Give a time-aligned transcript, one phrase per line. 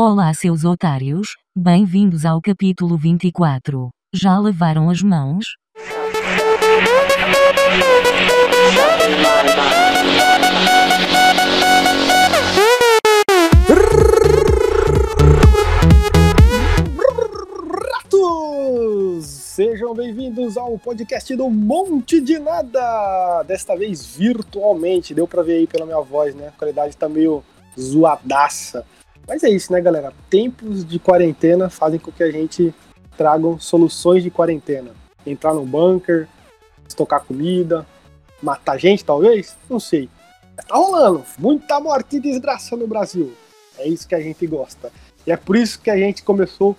[0.00, 3.90] Olá, seus otários, bem-vindos ao capítulo 24.
[4.14, 5.44] Já lavaram as mãos?
[19.20, 23.42] Sejam bem-vindos ao podcast do Monte de Nada!
[23.42, 26.46] Desta vez virtualmente, deu pra ver aí pela minha voz, né?
[26.46, 27.42] A qualidade tá meio
[27.76, 28.86] zoadaça.
[29.28, 30.12] Mas é isso, né, galera?
[30.30, 32.74] Tempos de quarentena fazem com que a gente
[33.14, 34.92] tragam soluções de quarentena.
[35.26, 36.26] Entrar no bunker,
[36.88, 37.86] estocar comida,
[38.42, 39.54] matar gente, talvez?
[39.68, 40.08] Não sei.
[40.56, 41.24] Tá rolando.
[41.38, 43.34] Muita morte e desgraça no Brasil.
[43.76, 44.90] É isso que a gente gosta.
[45.26, 46.74] E é por isso que a gente começou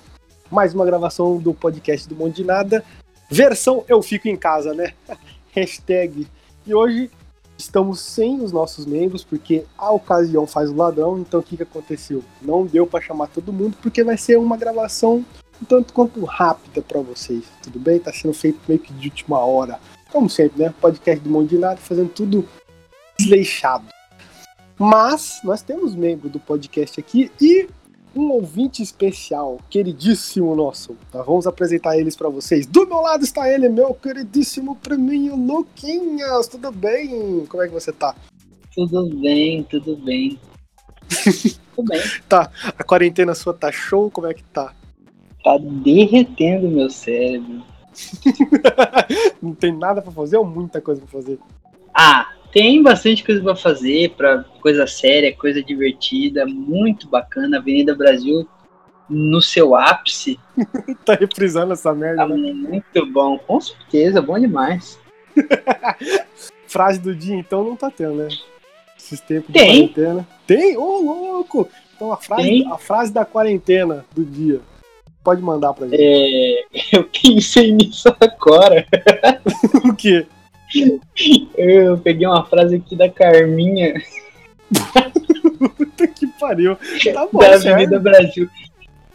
[0.49, 2.83] mais uma gravação do podcast do Monte de Nada.
[3.29, 4.93] Versão Eu Fico em Casa, né?
[5.53, 6.27] Hashtag.
[6.65, 7.11] E hoje
[7.59, 11.19] estamos sem os nossos membros, porque a ocasião faz o ladrão.
[11.19, 12.23] Então o que, que aconteceu?
[12.41, 15.23] Não deu para chamar todo mundo, porque vai ser uma gravação
[15.61, 17.43] um tanto quanto rápida para vocês.
[17.61, 17.99] Tudo bem?
[17.99, 19.77] Tá sendo feito meio que de última hora.
[20.09, 20.73] Como sempre, né?
[20.79, 22.47] Podcast do Monte de Nada, fazendo tudo
[23.19, 23.85] desleixado.
[24.77, 27.67] Mas nós temos membro do podcast aqui e
[28.15, 30.95] um ouvinte especial, queridíssimo nosso.
[31.13, 32.65] Nós vamos apresentar eles para vocês.
[32.65, 36.47] Do meu lado está ele, meu queridíssimo priminho Luquinhas.
[36.47, 37.45] Tudo bem?
[37.47, 38.15] Como é que você tá?
[38.73, 40.39] Tudo bem, tudo bem.
[41.75, 42.01] tudo bem.
[42.27, 42.51] Tá.
[42.77, 44.09] A quarentena sua tá show?
[44.09, 44.73] Como é que tá?
[45.43, 47.63] Tá derretendo meu cérebro.
[49.41, 51.39] Não tem nada para fazer ou muita coisa para fazer?
[51.93, 57.57] Ah, tem bastante coisa para fazer, para coisa séria, coisa divertida, muito bacana.
[57.57, 58.47] Avenida Brasil
[59.09, 60.39] no seu ápice.
[61.05, 62.53] tá reprisando essa merda, Tá né?
[62.53, 64.99] muito bom, com certeza, bom demais.
[66.67, 68.27] Frase do dia, então, não tá tendo, né?
[68.97, 69.87] Esses tempos Tem.
[69.87, 70.27] de quarentena.
[70.45, 70.77] Tem?
[70.77, 71.67] Ô, louco!
[71.95, 72.71] Então, a frase, Tem.
[72.71, 74.61] a frase da quarentena do dia.
[75.23, 75.99] Pode mandar pra gente.
[76.01, 76.63] É,
[76.97, 78.85] eu pensei nisso agora.
[79.85, 80.25] O quê?
[81.57, 83.93] Eu peguei uma frase aqui da Carminha,
[85.75, 86.77] Puta que pariu.
[87.13, 87.55] Tá bom, da.
[87.55, 88.49] Avenida Brasil.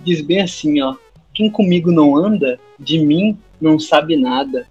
[0.01, 0.97] Diz bem assim, ó.
[1.33, 4.67] Quem comigo não anda, de mim não sabe nada.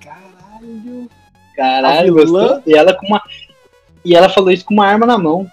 [0.00, 1.08] Caralho.
[1.56, 2.62] Caralho, gostou?
[2.66, 3.22] E ela com uma.
[4.04, 5.50] E ela falou isso com uma arma na mão.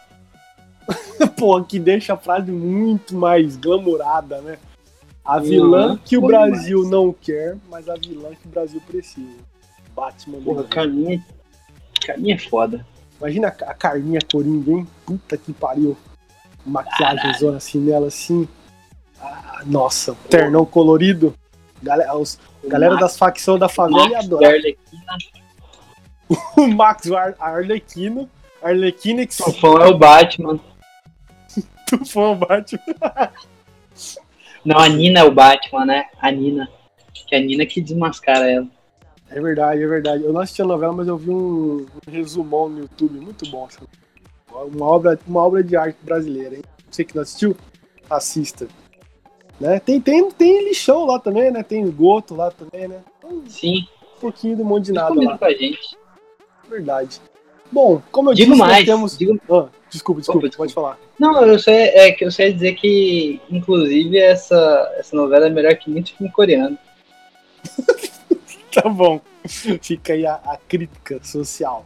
[1.37, 4.57] Pô, que deixa a frase muito mais glamourada, né?
[5.23, 9.48] A vilã Uhum, que o Brasil não quer, mas a vilã que o Brasil precisa.
[9.99, 10.41] Batman.
[10.41, 11.25] Porra, do- Carminha.
[12.05, 12.85] Carminha é foda.
[13.19, 14.87] Imagina a Carminha Coringa, hein?
[15.05, 15.97] Puta que pariu.
[16.65, 18.47] Maquiagem zona assim nela, assim.
[19.21, 21.33] Ah, nossa, ternão colorido.
[21.81, 24.33] Galera, os, galera das facções da família Max.
[24.43, 25.17] Arlequina.
[26.55, 28.29] O Max Ar Arlequino.
[28.61, 30.59] Arlequinix, Tufão é o Batman.
[31.87, 32.79] Tufão Batman.
[34.63, 36.05] Não, a Nina é o Batman, né?
[36.21, 36.69] A Nina.
[37.13, 38.67] Que é a Nina que desmascara ela.
[39.31, 40.23] É verdade, é verdade.
[40.23, 43.67] Eu não assisti a novela, mas eu vi um, um resumão no YouTube, muito bom.
[43.67, 43.81] essa-
[44.51, 46.63] Uma obra, uma obra de arte brasileira, hein?
[46.89, 47.55] Você que não assistiu,
[48.09, 48.67] assista.
[49.59, 49.79] Né?
[49.79, 51.61] Tem, tem, tem lixão lá também, né?
[51.61, 53.01] Tem esgoto lá também, né?
[53.23, 53.85] Um Sim,
[54.19, 55.95] pouquinho do monte de nada lá, pra gente.
[56.67, 57.21] verdade.
[57.71, 58.85] Bom, como eu Digo disse, nós mais.
[58.85, 59.15] temos...
[59.17, 59.39] Digo...
[59.51, 60.97] Ah, desculpa, desculpa, Opa, pode falar.
[61.19, 65.45] Não, eu só, ia- é, que eu só ia dizer que, inclusive, essa, essa novela
[65.45, 66.75] é melhor que muito filme coreano.
[68.73, 69.19] Tá bom.
[69.81, 71.85] Fica aí a, a crítica social.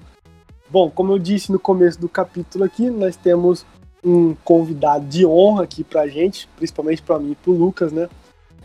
[0.69, 3.65] Bom, como eu disse no começo do capítulo aqui, nós temos
[4.03, 8.09] um convidado de honra aqui pra gente, principalmente pra mim e pro Lucas, né?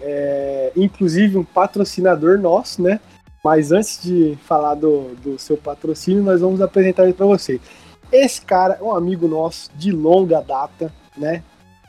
[0.01, 3.01] É, inclusive um patrocinador nosso, né?
[3.45, 7.61] Mas antes de falar do, do seu patrocínio, nós vamos apresentar ele pra você.
[8.11, 11.43] Esse cara é um amigo nosso de longa data, né?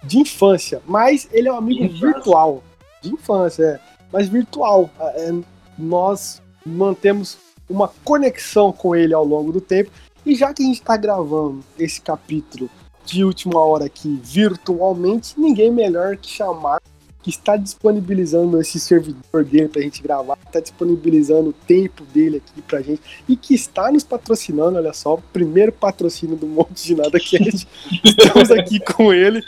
[0.04, 2.64] De infância, mas ele é um amigo virtual.
[3.02, 3.80] De infância, é.
[4.12, 4.90] Mas virtual.
[5.00, 5.32] É,
[5.80, 7.38] nós mantemos
[7.70, 9.92] uma conexão com ele ao longo do tempo.
[10.26, 12.70] E já que a gente está gravando esse capítulo
[13.06, 16.80] de última hora aqui virtualmente, ninguém melhor que chamar
[17.22, 22.62] que está disponibilizando esse servidor dele pra gente gravar, está disponibilizando o tempo dele aqui
[22.62, 26.96] pra gente e que está nos patrocinando, olha só, o primeiro patrocínio do Monte de
[26.96, 27.68] Nada Cast.
[28.04, 29.44] Estamos aqui com ele.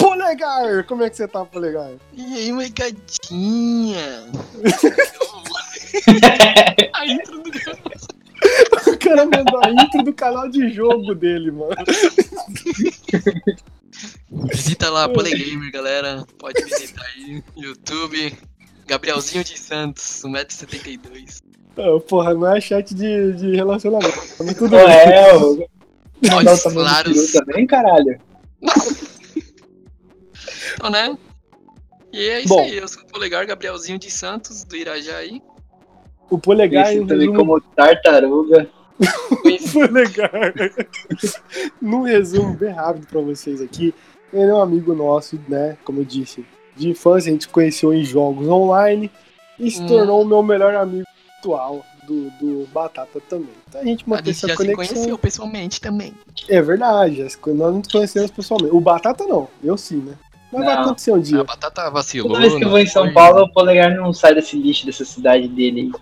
[0.00, 0.84] Polegar!
[0.84, 1.90] Como é que você tá, Polegar?
[2.14, 4.24] E aí, minha gatinha?
[6.94, 7.50] a intro do
[8.90, 11.74] O cara mandou a intro do canal de jogo dele, mano.
[14.50, 16.24] Visita lá, Polegamer, galera.
[16.38, 17.44] Pode visitar aí.
[17.56, 18.32] YouTube.
[18.86, 21.42] Gabrielzinho de Santos, 1,72m.
[21.76, 24.18] Ah, porra, não é chat de, de relacionamento.
[24.38, 24.80] Mas tudo bem.
[24.88, 25.68] é, o...
[26.32, 27.30] Olhos Dá o tamanho do claros.
[27.30, 28.18] peru também, caralho.
[30.74, 31.16] Então, né?
[32.12, 32.60] E é isso Bom.
[32.60, 35.42] aí, eu sou o Polegar Gabrielzinho de Santos, do Irajaí.
[36.28, 38.68] O polegar em também resumo, como tartaruga.
[39.72, 40.30] polegar.
[41.80, 43.94] Num resumo bem rápido pra vocês aqui,
[44.32, 45.76] ele é um amigo nosso, né?
[45.84, 46.44] Como eu disse,
[46.76, 49.10] de infância, a gente conheceu em jogos online
[49.58, 49.86] e se Hum.
[49.86, 51.06] tornou o meu melhor amigo
[51.38, 53.50] atual do, do Batata também.
[53.68, 56.14] Então a gente A mantém gente essa já se conheceu pessoalmente também.
[56.48, 58.74] É verdade, nós não nos conhecemos pessoalmente.
[58.74, 60.14] O Batata não, eu sim, né?
[60.52, 61.40] Mas vai acontecer um dia.
[61.40, 62.28] A batata vacilou.
[62.32, 63.12] Toda vez que eu não vou em São.
[63.12, 65.92] Paulo, o polegar não sai desse lixo dessa cidade dele.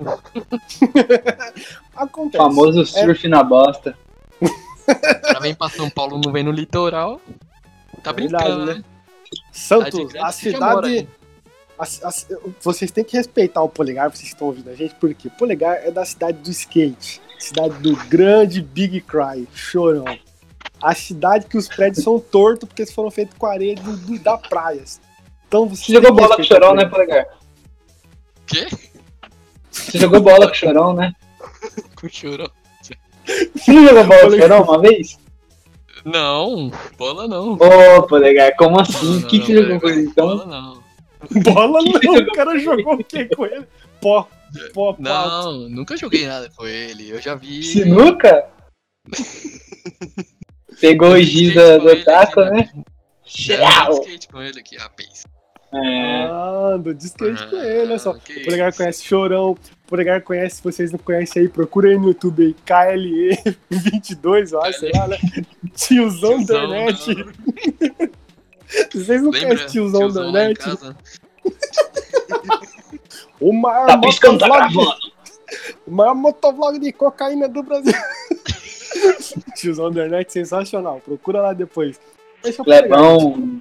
[1.95, 2.43] Acontece.
[2.43, 3.97] Famoso surf na bosta.
[4.41, 7.21] O cara vem pra São Paulo, não vem no litoral.
[8.03, 8.75] Tá É verdade, brincando, né?
[8.75, 8.85] né?
[9.53, 11.09] Santos, grande, a já cidade.
[11.79, 15.75] a- a- vocês têm que respeitar o Polegar, vocês estão ouvindo a gente, porque Polegar
[15.85, 20.05] é da cidade do skate, cidade do grande Big Cry, chorão.
[20.81, 24.19] A cidade que os prédios são tortos porque eles foram feitos com areia do, do-
[24.19, 24.83] da praia.
[25.47, 27.27] Então você Você jogou que bola com chorão, né, Polegar.
[28.47, 28.67] Quê?
[29.71, 31.13] Você jogou bola com o chorão, né?
[32.01, 32.49] Com chorão.
[33.25, 35.19] Você não jogou bola com o chorão uma vez?
[36.05, 37.53] Não, bola não.
[37.55, 39.19] Ô, polegar, como assim?
[39.19, 40.27] O que, não, que você jogou com ele então?
[40.29, 40.83] Bola não.
[41.43, 43.67] Bola não, o cara jogou o quê com ele?
[44.01, 44.29] Pó,
[44.73, 44.97] pó, pó.
[44.99, 47.11] Não, nunca joguei nada com ele.
[47.11, 47.63] Eu já vi.
[47.65, 48.49] Sinuca?
[50.81, 52.71] Pegou o giz skate do, do taco, aqui, né?
[52.75, 52.85] Vi
[53.25, 53.93] Tchau.
[54.01, 55.25] skate com ele aqui, rapaz.
[55.75, 58.15] É, Ah, de skate com Ah, ele, olha só.
[58.15, 58.79] que O Polegar isso.
[58.79, 59.51] conhece Chorão.
[59.51, 64.63] O Polegar conhece, se vocês não conhecem aí, procura aí no YouTube aí, KLE22, eu
[64.63, 65.19] acho, sei lá, né?
[65.75, 67.15] Tiozão, da internet.
[68.95, 69.49] Vocês não Lembra?
[69.49, 70.61] conhecem tiozão, da internet?
[73.41, 75.13] O maior, tá piscando, tá motovlog, gravando.
[75.87, 77.93] o maior motovlog de cocaína do Brasil.
[79.57, 81.01] tiozão da internet, sensacional.
[81.05, 82.01] Procura lá depois.
[82.45, 82.65] Esse é.
[82.65, 83.61] Clebão.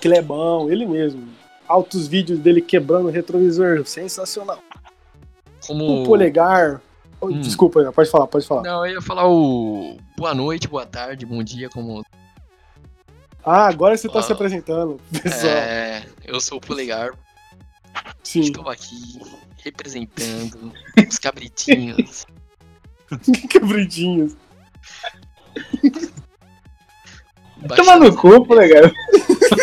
[0.00, 1.26] Clebão, ele mesmo.
[1.66, 4.58] Altos vídeos dele quebrando o retrovisor, sensacional.
[5.66, 6.02] Como.
[6.02, 6.80] O polegar.
[7.20, 7.40] Oh, Hum.
[7.40, 8.62] Desculpa, pode falar, pode falar.
[8.62, 9.96] Não, eu ia falar o.
[10.16, 12.04] Boa noite, boa tarde, bom dia, como.
[13.42, 14.22] Ah, agora você tá Ah.
[14.22, 15.52] se apresentando, pessoal.
[15.52, 16.02] É.
[16.24, 17.12] Eu sou o Polegar,
[18.22, 18.40] Sim.
[18.40, 19.18] estou aqui
[19.64, 20.72] representando
[21.08, 22.26] os cabritinhos.
[23.48, 24.36] Quebradinhos.
[27.76, 28.92] Toma no cu, polegar.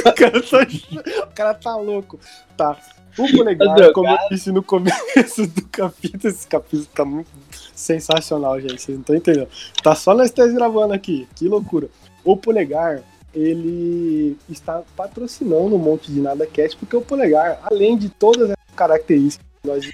[0.01, 2.19] O cara, tá, o cara tá louco.
[2.57, 2.77] Tá.
[3.17, 7.29] O polegar, como eu disse no começo do capítulo, esse capítulo tá muito
[7.75, 8.81] sensacional, gente.
[8.81, 9.49] Vocês não estão entendendo.
[9.83, 11.27] Tá só nós três gravando aqui.
[11.35, 11.89] Que loucura.
[12.23, 13.03] O polegar,
[13.33, 18.57] ele está patrocinando um monte de nada cast, porque o polegar, além de todas as
[18.75, 19.89] características que nós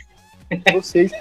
[0.73, 1.11] vocês,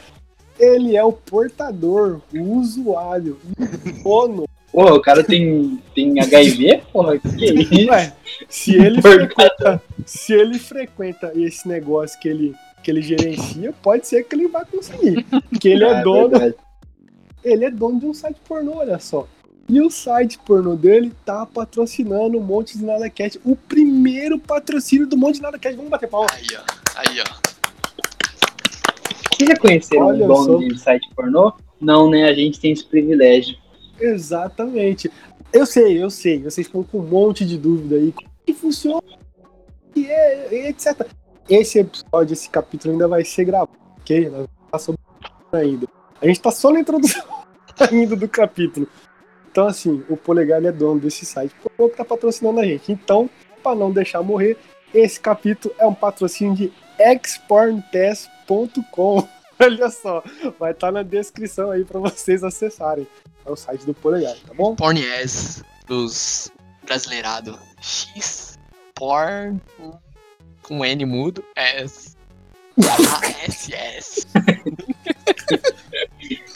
[0.58, 6.82] ele é o portador, o usuário, o dono Pô, o cara tem, tem HIV?
[6.92, 7.90] Porra, que isso?
[7.90, 8.12] Ué,
[8.46, 14.24] se ele frequenta, se ele frequenta esse negócio que ele, que ele gerencia, pode ser
[14.24, 15.24] que ele vai conseguir.
[15.48, 16.54] Porque ele é, dono, verdade.
[17.42, 19.26] ele é dono de um site pornô, olha só.
[19.66, 23.40] E o site pornô dele tá patrocinando um monte de nada cat.
[23.46, 25.74] O primeiro patrocínio do monte de nada cat.
[25.74, 26.28] Vamos bater palma.
[26.32, 26.62] Aí, ó.
[26.96, 27.55] Aí, ó.
[29.36, 30.58] Vocês já conheceram Olha um dono só.
[30.58, 31.52] de site pornô?
[31.78, 32.24] Não, né?
[32.24, 33.54] A gente tem esse privilégio.
[34.00, 35.10] Exatamente.
[35.52, 36.42] Eu sei, eu sei.
[36.42, 38.12] Vocês estão com um monte de dúvida aí.
[38.12, 39.02] Como que funciona?
[39.94, 41.06] E é, etc.
[41.50, 44.24] Esse episódio, esse capítulo ainda vai ser gravado, ok?
[44.24, 45.00] Nós vamos falar sobre
[45.52, 45.86] ainda.
[46.20, 47.22] A gente tá só na introdução
[47.78, 48.88] ainda do capítulo.
[49.50, 52.90] Então, assim, o Polegar é dono desse site pornô que tá patrocinando a gente.
[52.90, 53.28] Então,
[53.62, 54.56] para não deixar morrer,
[54.94, 58.35] esse capítulo é um patrocínio de exporntest.com.
[59.58, 60.22] Olha só,
[60.58, 63.06] vai estar na descrição aí para vocês acessarem.
[63.44, 64.74] É o site do Polegar, tá bom?
[64.74, 66.50] Porn yes dos
[66.84, 67.58] brasileirado.
[67.80, 68.58] X.
[68.94, 69.60] Porn.
[70.62, 71.44] Com N mudo.
[71.54, 72.16] S.
[73.46, 74.26] S, S.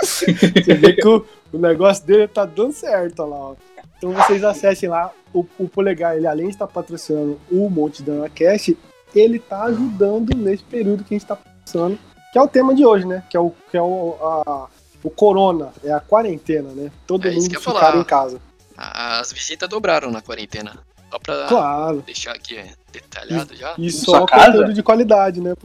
[0.02, 3.56] Você vê que o, o negócio dele tá dando certo olha lá, ó.
[3.96, 8.28] Então vocês acessem lá o, o Polegar, ele além de estar patrocinando o Monte da
[8.30, 8.76] Cast,
[9.14, 11.36] ele tá ajudando nesse período que a gente tá
[11.70, 11.98] passando,
[12.32, 13.22] que é o tema de hoje, né?
[13.30, 14.68] Que é o, que é o, a-
[15.02, 16.90] o corona, é a quarentena, né?
[17.06, 17.96] Todo É mundo ficar falar.
[17.96, 18.40] em casa.
[18.76, 20.78] As visitas dobraram na quarentena.
[21.10, 22.02] Só pra Claro.
[22.02, 22.62] deixar aqui
[22.92, 23.74] detalhado já.
[23.78, 25.54] E só conteúdo de qualidade, né?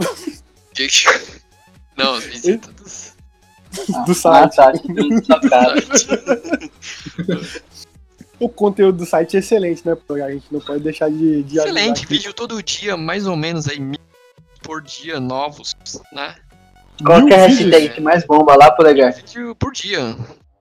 [1.98, 3.16] Não, as visitas dos.
[4.06, 4.56] Do Ah, site.
[4.56, 4.72] tá.
[4.72, 6.72] que era na sua casa.
[8.40, 9.96] O conteúdo do site é excelente, né?
[9.96, 10.30] Polegar?
[10.30, 13.80] A gente não pode deixar de, de Excelente, vídeo todo dia, mais ou menos aí,
[13.80, 14.00] mil
[14.66, 15.76] por dia novos,
[16.12, 16.36] né?
[17.06, 17.72] Qual que é a vídeos?
[17.72, 19.14] hashtag que mais bomba lá, polegar?
[19.14, 20.18] Vídeo por dia,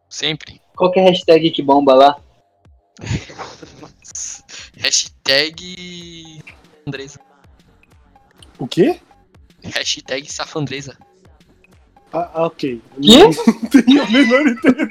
[0.08, 0.60] sempre.
[0.76, 2.16] Qual que é a hashtag que bomba lá?
[4.76, 6.42] Hashtag.
[6.86, 7.18] Andresa.
[8.58, 9.00] O quê?
[9.62, 10.98] Hashtag safandresa.
[12.12, 12.82] Ah, ah, ok.
[13.00, 13.18] Quê?
[13.18, 13.32] Não
[13.70, 14.88] tenho a menor ideia.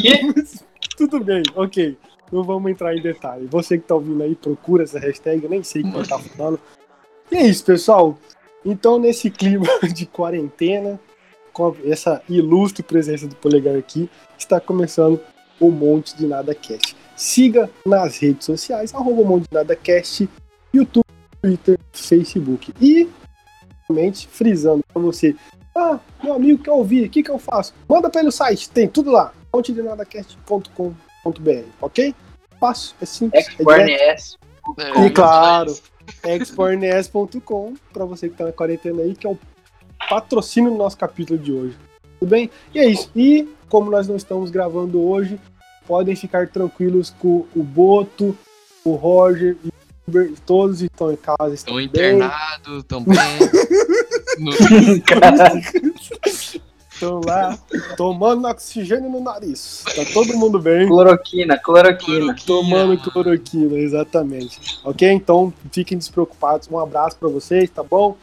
[0.00, 0.96] Que?
[0.96, 1.98] Tudo bem, ok.
[2.32, 3.46] Não vamos entrar em detalhe.
[3.46, 6.60] Você que tá ouvindo aí, procura essa hashtag, eu nem sei o que tá falando.
[7.30, 8.18] E é isso, pessoal.
[8.64, 11.00] Então, nesse clima de quarentena,
[11.52, 15.20] com essa ilustre presença do Polegar aqui, está começando
[15.58, 16.96] o Monte de Nada Cast.
[17.16, 20.28] Siga nas redes sociais, arroba Monte de Nada Cast,
[20.74, 21.04] YouTube,
[21.40, 22.72] Twitter, Facebook.
[22.80, 23.08] E,
[23.88, 25.36] realmente, frisando para você,
[25.74, 27.74] ah, meu amigo quer ouvir, o que, que eu faço?
[27.88, 32.14] Manda pelo site, tem tudo lá, montedenadacast.com.br, ok?
[32.58, 34.38] Fácil, é simples, é direto.
[34.78, 35.74] É, E claro,
[36.26, 39.38] expornes.com para você que tá na quarentena aí, que é o
[40.08, 41.76] patrocínio do nosso capítulo de hoje.
[42.18, 42.50] Tudo bem?
[42.74, 43.10] E é isso.
[43.14, 45.38] E como nós não estamos gravando hoje,
[45.86, 48.36] podem ficar tranquilos com o Boto,
[48.84, 49.72] o Roger e o
[50.08, 53.16] Uber, todos estão em casa, estão Estão internados, tão bem.
[54.38, 54.52] No-
[57.00, 57.58] Estão lá
[57.96, 59.84] tomando oxigênio no nariz.
[59.96, 60.86] Tá todo mundo bem.
[60.86, 62.36] Cloroquina, cloroquina.
[62.46, 64.78] Tomando cloroquina, exatamente.
[64.84, 65.10] Ok?
[65.10, 66.68] Então fiquem despreocupados.
[66.70, 68.18] Um abraço pra vocês, tá bom?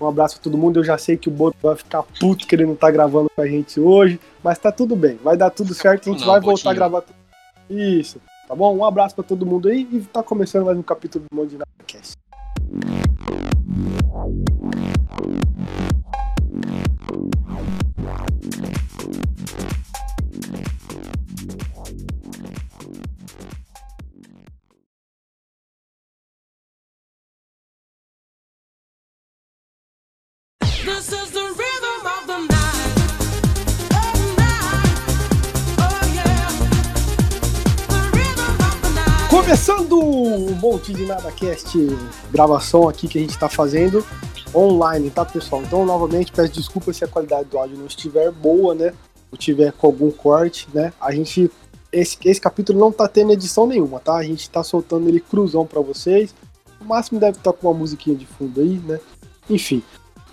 [0.00, 0.80] Um abraço pra todo mundo.
[0.80, 3.42] Eu já sei que o Boto vai ficar puto que ele não tá gravando com
[3.42, 5.18] a gente hoje, mas tá tudo bem.
[5.22, 6.08] Vai dar tudo certo.
[6.08, 7.02] A gente Não, vai voltar a gravar.
[7.02, 7.14] tudo.
[7.68, 8.74] Isso, tá bom?
[8.74, 11.58] Um abraço pra todo mundo aí e tá começando mais um capítulo do Mundo de
[11.86, 12.14] Cast.
[39.44, 41.78] Começando o Monte de Nada Cast,
[42.32, 44.02] gravação aqui que a gente tá fazendo
[44.54, 45.62] online, tá pessoal?
[45.62, 48.94] Então, novamente, peço desculpas se a qualidade do áudio não estiver boa, né?
[49.30, 50.94] Ou tiver com algum corte, né?
[50.98, 51.50] A gente.
[51.92, 54.14] Esse, esse capítulo não tá tendo edição nenhuma, tá?
[54.14, 56.34] A gente tá soltando ele cruzão pra vocês.
[56.80, 58.98] No máximo deve estar com uma musiquinha de fundo aí, né?
[59.50, 59.82] Enfim.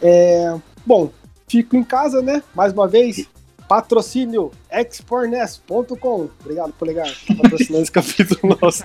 [0.01, 1.09] É, bom,
[1.49, 2.41] fico em casa, né?
[2.55, 3.27] Mais uma vez,
[3.71, 6.27] patrocínio expornes.com.
[6.41, 8.83] Obrigado, Polegar, por patrocinando esse capítulo nosso.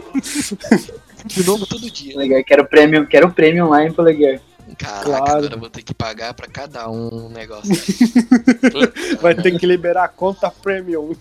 [1.24, 2.16] De novo todo dia.
[2.16, 4.40] Legal, quero prêmio, quero prêmio online pro Legal.
[4.78, 5.24] Caraca, Claro.
[5.24, 7.74] agora eu vou ter que pagar pra cada um um negócio.
[9.20, 11.16] Vai ter que liberar a conta premium.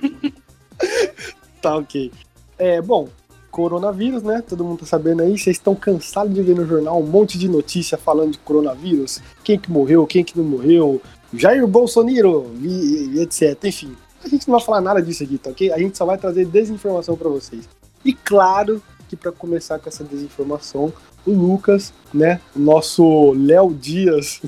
[1.60, 2.10] tá ok.
[2.58, 3.10] É, bom,
[3.50, 4.42] coronavírus, né?
[4.46, 5.38] Todo mundo tá sabendo aí.
[5.38, 9.20] Vocês estão cansados de ver no jornal um monte de notícia falando de coronavírus?
[9.42, 11.00] Quem que morreu, quem que não morreu,
[11.32, 13.64] Jair Bolsonaro e, e etc.
[13.64, 15.72] Enfim, a gente não vai falar nada disso aqui, tá ok?
[15.72, 17.68] A gente só vai trazer desinformação pra vocês.
[18.04, 20.92] E claro que pra começar com essa desinformação,
[21.26, 22.40] o Lucas, né?
[22.54, 24.40] O nosso Léo Dias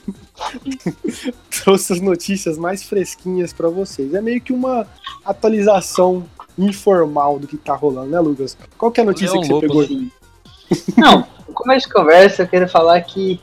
[1.62, 4.14] trouxe as notícias mais fresquinhas pra vocês.
[4.14, 4.86] É meio que uma
[5.24, 6.24] atualização
[6.56, 8.56] informal do que tá rolando, né, Lucas?
[8.76, 9.86] Qual que é a notícia que você Lobo, pegou?
[9.86, 10.10] Sim.
[10.96, 13.40] Não, no começo de conversa eu quero falar que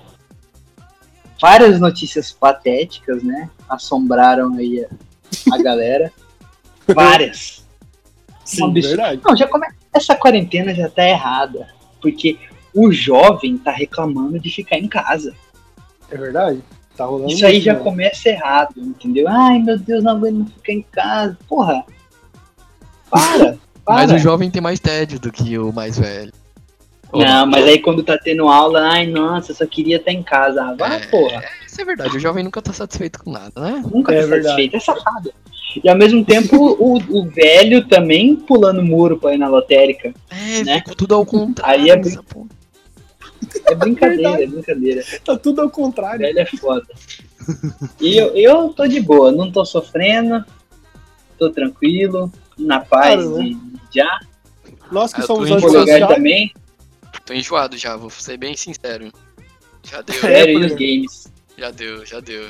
[1.42, 3.50] várias notícias patéticas, né?
[3.70, 6.12] Assombraram aí a, a galera.
[6.88, 7.65] Várias.
[8.44, 9.20] Sim, verdade.
[9.25, 9.65] Não, já come...
[9.92, 11.68] essa quarentena já tá errada.
[12.00, 12.38] Porque
[12.75, 15.34] o jovem tá reclamando de ficar em casa.
[16.12, 16.62] É verdade.
[16.96, 17.80] Tá rolando Isso aí já né?
[17.80, 19.27] começa errado, entendeu?
[19.27, 21.38] Ai, meu Deus, não aguento ficar em casa.
[21.48, 21.84] Porra.
[23.10, 23.58] Para.
[23.88, 24.15] Mas para.
[24.15, 26.32] o jovem tem mais tédio do que o mais velho.
[27.24, 30.62] Não, mas aí quando tá tendo aula, ai, nossa, eu só queria estar em casa.
[30.63, 31.07] Ah, vai, É.
[31.07, 31.43] porra.
[31.67, 33.84] Isso é verdade, o jovem nunca tá satisfeito com nada, né?
[33.91, 34.43] Nunca É tá verdade.
[34.43, 35.34] satisfeito, é safado.
[35.84, 40.13] E ao mesmo tempo, o, o velho também pulando muro pra ir na lotérica.
[40.29, 40.77] É, Né?
[40.79, 41.81] ficou tudo ao contrário.
[41.84, 42.48] Aí é porra.
[43.67, 44.43] É brincadeira, Verdade.
[44.43, 45.03] é brincadeira.
[45.25, 46.22] Tá tudo ao contrário.
[46.22, 46.86] Velho é foda.
[48.00, 50.43] E eu, eu tô de boa, não tô sofrendo,
[51.38, 53.43] tô tranquilo, na paz Claro, né?
[53.43, 53.57] de
[54.00, 54.19] já.
[54.91, 56.07] Nós que Ah, eu somos O antissociais.
[56.07, 56.51] também,
[57.25, 59.12] Tô enjoado já, vou ser bem sincero.
[59.84, 60.77] Já deu, É, sério, os polegar.
[60.77, 61.27] games.
[61.58, 62.50] já deu, já deu.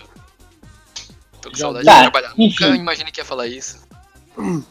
[1.41, 1.93] Tô com Já saudade deu.
[1.93, 2.33] de Tá, trabalhar.
[2.37, 2.63] enfim.
[2.65, 3.79] Nunca imaginei que ia falar isso.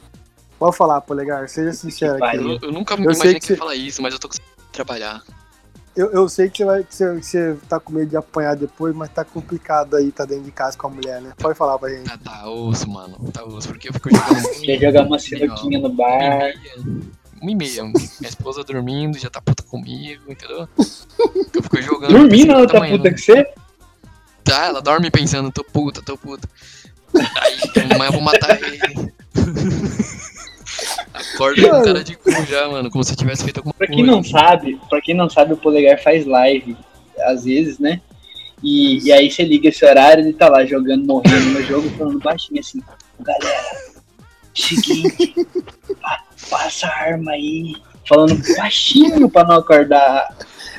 [0.58, 2.36] Pode falar, Polegar, seja sincero aqui.
[2.36, 4.34] Eu, eu nunca Eu imaginei que que ia você- falar isso, mas eu tô com
[4.34, 5.22] saudade de trabalhar.
[5.96, 8.56] Eu, eu sei que você, vai, que, você, que você tá com medo de apanhar
[8.56, 11.32] depois, mas tá complicado aí, tá dentro de casa com a mulher, né?
[11.38, 12.04] Pode falar pra gente.
[12.08, 13.30] Tá, tá osso, mano.
[13.32, 14.50] Tá osso, porque eu fico jogando.
[14.60, 16.52] Quer jogar uma sinuquinha no bar.
[17.40, 17.82] Uma e meia.
[17.84, 20.68] Minha esposa dormindo, já tá puta comigo, entendeu?
[20.78, 22.10] Eu fico jogando.
[22.12, 23.46] Dormindo assim, outra tamanho, puta que você?
[24.42, 26.48] Tá, ela dorme pensando, tô puta, tô puta.
[27.14, 27.58] Aí
[27.92, 28.78] amanhã eu vou matar ele.
[31.12, 32.90] acorda com cara de cu já, mano.
[32.90, 34.02] Como se tivesse feito alguma Pra coisa.
[34.02, 36.76] quem não sabe, pra quem não sabe, o Polegar faz live,
[37.20, 38.00] às vezes, né?
[38.62, 42.18] E, e aí você liga esse horário, ele tá lá jogando, morrendo no jogo, falando
[42.18, 42.82] baixinho assim,
[43.20, 43.62] galera,
[44.54, 45.34] seguinte,
[46.00, 47.74] pa- passa a arma aí,
[48.08, 50.28] falando baixinho pra não acordar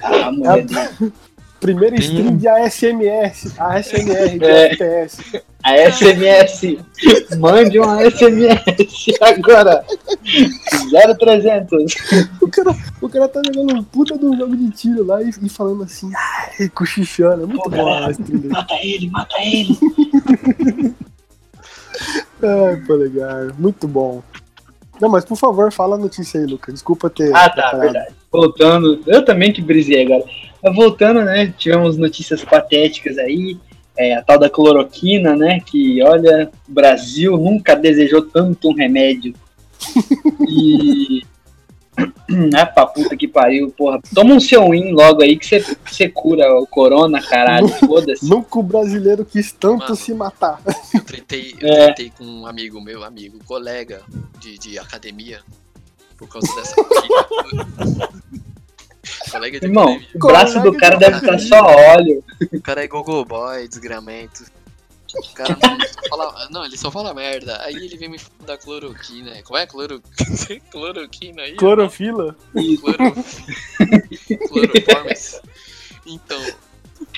[0.04, 1.14] a mulher dele.
[1.60, 4.66] Primeira Tem stream de ASMS, ASMR de É.
[4.66, 5.42] FPS.
[5.64, 6.78] A SMS,
[7.40, 9.84] mande uma SMS agora,
[10.92, 11.96] 0300.
[12.40, 15.32] O cara, o cara tá jogando um puta de um jogo de tiro lá e,
[15.42, 17.44] e falando assim, ai, cochichando.
[17.44, 18.08] É muito Pô, bom galera.
[18.08, 18.54] a stream dele.
[18.54, 20.94] Mata ele, mata ele.
[22.44, 24.22] Ai, polegar, muito bom.
[25.02, 26.74] Não, mas por favor, fala a notícia aí, Lucas.
[26.74, 27.36] Desculpa ter.
[27.36, 28.14] Ah, tá, verdade.
[28.32, 30.24] Voltando, eu também que brisei agora.
[30.64, 31.54] Mas voltando, né?
[31.58, 33.58] Tivemos notícias patéticas aí.
[33.98, 35.60] É, a tal da cloroquina, né?
[35.66, 39.34] Que, olha, o Brasil nunca desejou tanto um remédio.
[40.48, 41.24] E.
[42.56, 44.00] Ah, pra puta que pariu, porra.
[44.14, 47.68] Toma um seu win logo aí que você- cura o corona, caralho.
[47.68, 48.26] Foda-se.
[48.28, 49.96] Nunca o brasileiro quis tanto Mano.
[49.96, 50.60] se matar.
[50.94, 51.86] Eu tretei, eu É.
[51.86, 54.02] tretei com um amigo meu, amigo, colega
[54.40, 55.40] de, de academia,
[56.18, 56.76] por causa dessa
[59.32, 60.08] colega de Irmão, academia.
[60.16, 62.24] o braço do cara deve estar só óleo.
[62.54, 64.44] O cara é gogoboy, desgramento.
[65.14, 67.62] O cara não, só fala, não, ele só fala merda.
[67.64, 69.42] Aí ele vem me falar da cloroquina.
[69.44, 70.02] Como é cloro...
[70.72, 71.56] cloroquina aí?
[71.56, 72.36] Clorofila?
[72.82, 73.14] Cloro...
[74.50, 75.42] Cloroformes.
[76.06, 76.42] Então,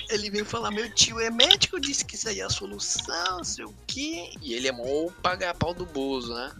[0.09, 3.43] ele veio falar, meu tio é médico, disse que isso aí é a solução, não
[3.43, 4.31] sei o quê.
[4.41, 6.51] E ele é mó pagar pau do Bozo, né?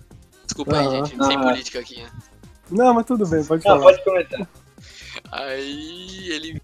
[0.45, 1.05] Desculpa aí, Aham.
[1.05, 1.41] gente, sem Ah.
[1.41, 2.09] política aqui, né?
[2.69, 3.91] Não, mas tudo bem, pode Não, falar.
[3.91, 4.47] pode comentar.
[5.31, 6.61] Aí ele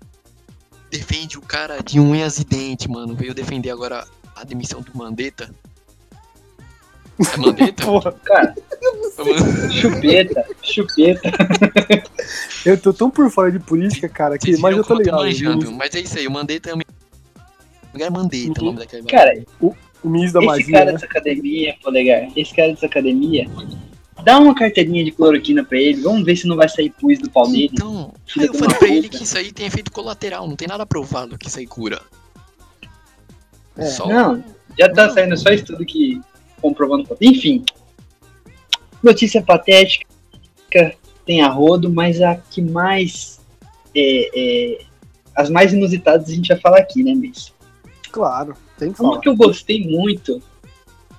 [0.90, 3.16] defende o cara de unhas e dentes, mano.
[3.16, 4.06] Veio defender agora
[4.36, 5.54] a demissão do Mandetta.
[7.34, 7.86] É Mandetta?
[7.86, 8.56] Porra, Cara,
[9.72, 11.30] chupeta, chupeta.
[12.66, 15.18] eu tô tão por fora de política, cara, que, mas eu tô ligado.
[15.20, 16.80] manjando, O, Mas é isso aí, o Mandetta é o
[18.02, 20.92] é Mandetta o nome daquele Cara, o ministro da esse magia, cara né?
[20.94, 23.48] dessa academia, polegar, esse cara dessa academia,
[24.24, 27.30] dá uma carteirinha de cloroquina pra ele, vamos ver se não vai sair pus do
[27.30, 27.70] pau dele.
[27.72, 31.38] Então, eu falei pra ele que isso aí tem efeito colateral, não tem nada provado
[31.38, 32.02] que isso aí cura.
[33.78, 33.86] É.
[33.86, 34.44] Só Não,
[34.78, 35.14] já tá Não.
[35.14, 36.22] saindo só estudo que
[36.62, 37.06] comprovando.
[37.22, 37.64] Enfim,
[39.02, 40.06] notícia patética,
[41.26, 43.40] tem a rodo, mas a que mais.
[43.96, 44.30] É,
[44.76, 44.86] é,
[45.36, 47.54] as mais inusitadas a gente vai falar aqui, né, Miss?
[48.12, 49.22] Claro, tem que Uma falar.
[49.22, 50.42] que eu gostei muito,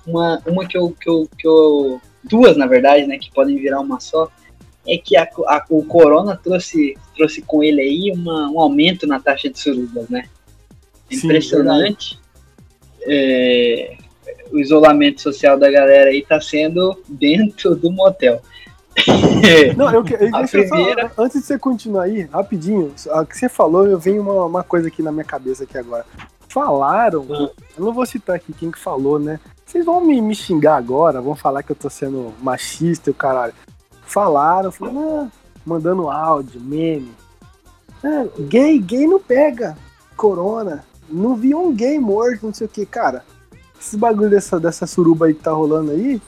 [0.07, 2.01] uma, uma que, eu, que, eu, que eu.
[2.23, 3.19] Duas, na verdade, né?
[3.19, 4.31] Que podem virar uma só.
[4.87, 9.19] É que a, a- o Corona trouxe, trouxe com ele aí uma, um aumento na
[9.19, 10.29] taxa de surubas, né?
[11.11, 12.19] É Sim, Impressionante.
[13.07, 13.97] É,
[14.53, 18.41] o isolamento social da galera aí tá sendo dentro do motel.
[19.77, 23.49] Não, eu, deixa eu primeira- falar, antes de você continuar aí, rapidinho, a que você
[23.49, 26.05] falou, eu venho uma, uma coisa aqui na minha cabeça aqui agora.
[26.49, 27.51] Falaram, Ah.
[27.77, 29.41] eu não vou citar aqui quem que falou, né?
[29.67, 33.15] Vocês vão me, me xingar agora, vão falar que eu tô sendo machista e o
[33.15, 33.53] caralho.
[34.07, 35.29] Falaram, falaram, ah,
[35.67, 37.11] mandando áudio, meme.
[38.05, 39.77] Ah, gay, gay não pega
[40.17, 40.85] corona.
[41.09, 43.25] Não vi um gay morto, não sei o que, cara.
[43.81, 46.21] Esse bagulho dessa, dessa suruba aí que tá rolando aí.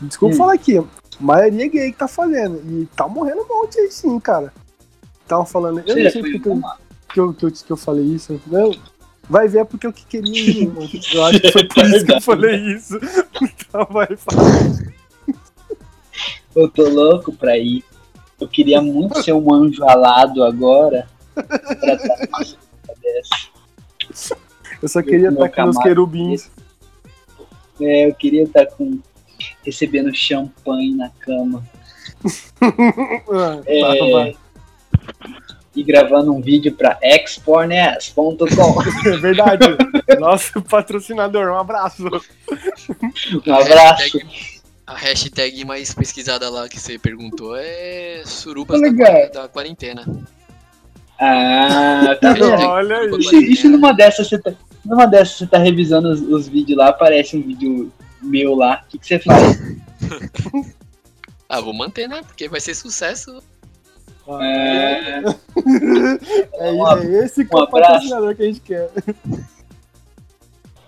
[0.00, 0.38] Desculpa Hum.
[0.38, 0.84] falar aqui, a
[1.20, 2.60] maioria é gay que tá fazendo.
[2.70, 4.52] E tá morrendo um monte aí sim, cara.
[5.22, 5.78] Estavam falando.
[5.86, 6.76] Eu não sei porque eu, uma-
[7.12, 8.38] que eu, que eu, que eu falei isso.
[8.46, 8.72] Não,
[9.30, 10.70] vai ver é porque eu que queria.
[11.14, 12.98] Eu acho que foi por isso que eu falei isso.
[13.40, 14.84] Então vai falar.
[16.54, 17.82] Eu tô louco pra ir.
[18.40, 21.08] Eu queria muito ser um anjo alado agora.
[21.34, 21.44] Pra
[21.94, 22.38] estar numa
[23.00, 23.53] dessa.
[24.82, 25.82] Eu só queria estar com meus camarada.
[25.82, 26.50] querubins.
[27.80, 28.98] É, eu queria estar com.
[29.64, 31.64] recebendo champanhe na cama.
[32.62, 34.36] Ah, É, tá, vai.
[35.76, 38.38] e gravando um vídeo pra expornes.com.
[39.08, 39.66] É verdade.
[40.18, 42.04] Nosso patrocinador, um abraço.
[42.06, 44.02] Um abraço.
[44.02, 50.04] Hashtag- A hashtag mais pesquisada lá que você perguntou é surubas Tá da, da quarentena.
[51.18, 52.44] Ah, tá vendo?
[52.66, 53.10] Olha aí.
[53.50, 54.52] E se, numa dessas você tá,
[54.84, 58.88] numa dessas você tá revisando os, os vídeos lá, aparece um vídeo meu lá, o
[58.90, 59.58] que, que você faz?
[61.46, 62.22] Ah, vou manter, né?
[62.26, 63.40] Porque vai ser sucesso.
[64.40, 65.22] É,
[66.54, 68.34] É, é esse um abraço.
[68.34, 68.90] que a gente quer.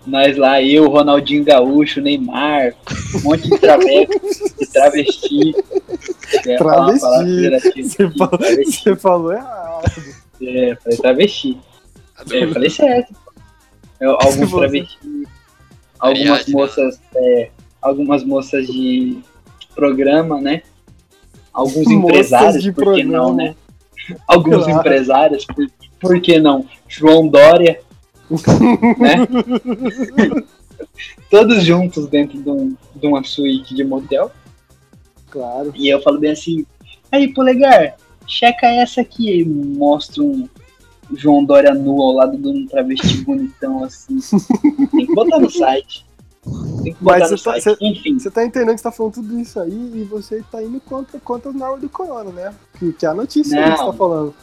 [0.07, 2.73] Nós lá, eu, Ronaldinho Gaúcho, Neymar,
[3.15, 4.07] um monte de travesti.
[4.73, 5.55] Travesti.
[6.43, 8.83] pejorativa Você aqui, falou, travesti.
[8.83, 9.83] você falou errado.
[10.41, 11.57] É, falei travesti.
[12.31, 13.13] É, eu falei certo.
[13.99, 14.97] Eu, alguns travestis,
[15.99, 17.49] algumas moças, é,
[17.81, 19.17] algumas moças de
[19.75, 20.61] programa, né?
[21.53, 23.17] Alguns Moças empresários, de por que programa.
[23.17, 23.55] não, né?
[24.27, 24.79] Alguns Claro.
[24.79, 25.67] empresários, por,
[25.99, 26.65] por que não?
[26.87, 27.79] João Dória,
[28.29, 29.27] né?
[31.29, 34.31] Todos juntos dentro de, um, de uma suíte de motel.
[35.29, 35.71] Claro.
[35.75, 36.65] E eu falo bem assim,
[37.11, 39.43] aí, polegar, checa essa aqui.
[39.45, 40.47] Mostra um
[41.13, 44.19] João Dória nu ao lado de um travesti bonitão assim.
[44.91, 46.05] Tem que botar no site.
[46.83, 47.77] Tem que botar Mas no você tá- site.
[47.81, 50.79] Enfim, Você tá entendendo que você tá falando tudo isso aí e você tá indo
[50.81, 52.53] contra, contra as normas do corona, né?
[52.79, 53.91] Que, que é a notícia aí que você Não.
[53.91, 54.33] tá falando.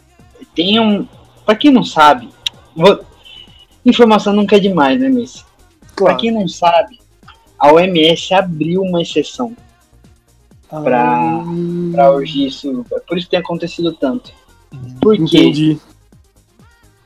[0.54, 1.06] tem um.
[1.46, 2.28] Pra quem não sabe,
[2.76, 3.00] vou-
[3.84, 5.44] informação nunca é demais, né, Miss?
[5.94, 6.16] Pra Claro.
[6.18, 6.98] quem não sabe,
[7.58, 9.56] a OMS abriu uma exceção
[10.68, 11.44] pra- Ah,
[11.92, 13.00] pra orgia e suruba.
[13.06, 14.32] Por isso tem acontecido tanto.
[15.00, 15.78] Porque Entendi.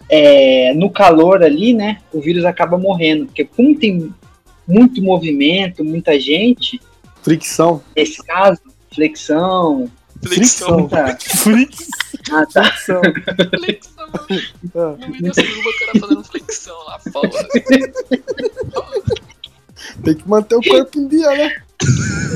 [0.09, 3.27] é, no calor ali, né, o vírus acaba morrendo.
[3.27, 4.13] Porque como tem
[4.67, 6.81] muito movimento, muita gente,
[7.23, 7.83] Fricção.
[7.95, 8.61] nesse caso,
[8.95, 9.91] flexão.
[10.25, 10.79] Flexão.
[10.81, 11.17] Muita...
[11.21, 11.99] Fricção.
[12.33, 12.65] Ah, tá.
[12.65, 13.03] Fricção.
[13.61, 13.98] Flexão.
[14.75, 17.31] No meio da suruba, o cara fazendo flexão lá fora.
[20.05, 21.55] tem que manter o corpo em dia, né?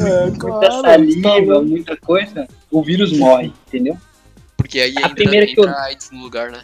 [0.06, 0.60] É, Muita claro.
[0.60, 1.66] tá saliva, louco.
[1.68, 2.46] muita coisa.
[2.70, 3.96] O vírus morre, entendeu?
[4.56, 6.62] Porque aí A primeira que eu- AIDS no lugar, né?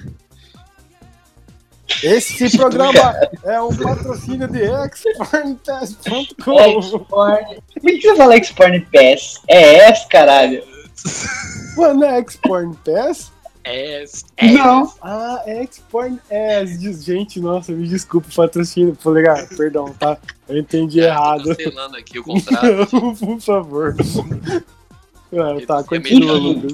[2.02, 6.78] Esse programa é um patrocínio de exporntest.com.
[6.78, 7.58] Export.
[7.74, 9.40] Por que você fala Export Pass?
[9.48, 10.62] É esse, caralho.
[11.76, 12.76] Mano, é Export
[13.68, 14.24] Ass.
[14.40, 14.92] Não.
[15.02, 17.04] Ah, é Export Ass.
[17.04, 18.96] Gente, nossa, me desculpa patrocínio.
[19.02, 20.18] Pô, legal, perdão, tá?
[20.48, 21.44] Eu entendi errado.
[21.44, 23.14] Cancelando aqui o contrato.
[23.18, 23.96] Por favor.
[25.32, 26.72] Ah, tá, É continua, Lucas.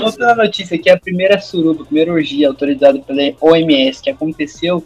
[0.00, 4.84] Outra notícia aqui, a primeira suruba, a primeira orgia autorizada pela OMS que aconteceu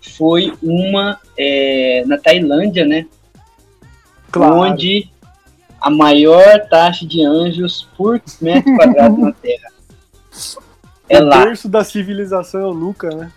[0.00, 3.06] foi uma é, na Tailândia, né?
[4.30, 4.56] Claro.
[4.56, 5.10] Onde
[5.80, 9.72] a maior taxa de anjos por metro quadrado na Terra.
[11.08, 11.44] É o lá.
[11.44, 13.30] berço da civilização é o Luca, né?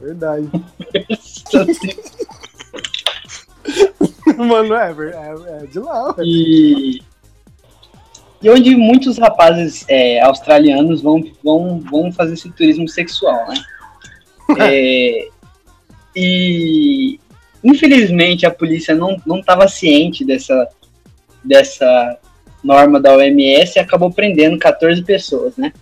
[0.00, 0.48] Verdade.
[4.36, 6.12] Mano, é, é, é de lá.
[6.20, 7.00] E,
[8.42, 13.54] e onde muitos rapazes é, australianos vão, vão, vão fazer esse turismo sexual, né?
[14.58, 15.28] É,
[16.16, 17.20] e
[17.62, 20.68] infelizmente a polícia não não estava ciente dessa,
[21.44, 22.18] dessa
[22.64, 25.72] norma da OMS e acabou prendendo 14 pessoas, né?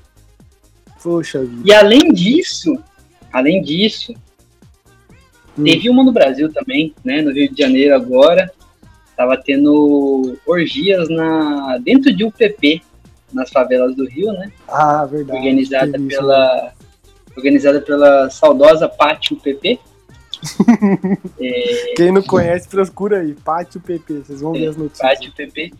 [1.03, 1.63] Poxa vida.
[1.65, 2.79] E além disso,
[3.33, 4.15] além disso,
[5.59, 5.65] Hum.
[5.65, 7.21] teve uma no Brasil também, né?
[7.21, 8.51] No Rio de Janeiro agora,
[9.17, 12.81] tava tendo orgias na dentro de UPP,
[13.33, 14.53] nas favelas do Rio, né?
[14.69, 15.37] Ah, verdade.
[15.39, 16.73] Organizada pela
[17.37, 19.79] organizada pela saudosa Pátio UPP.
[21.97, 23.35] Quem não conhece, procura aí.
[23.35, 25.01] Pátio PP, vocês vão ver as notícias.
[25.09, 25.75] Pátio UPP,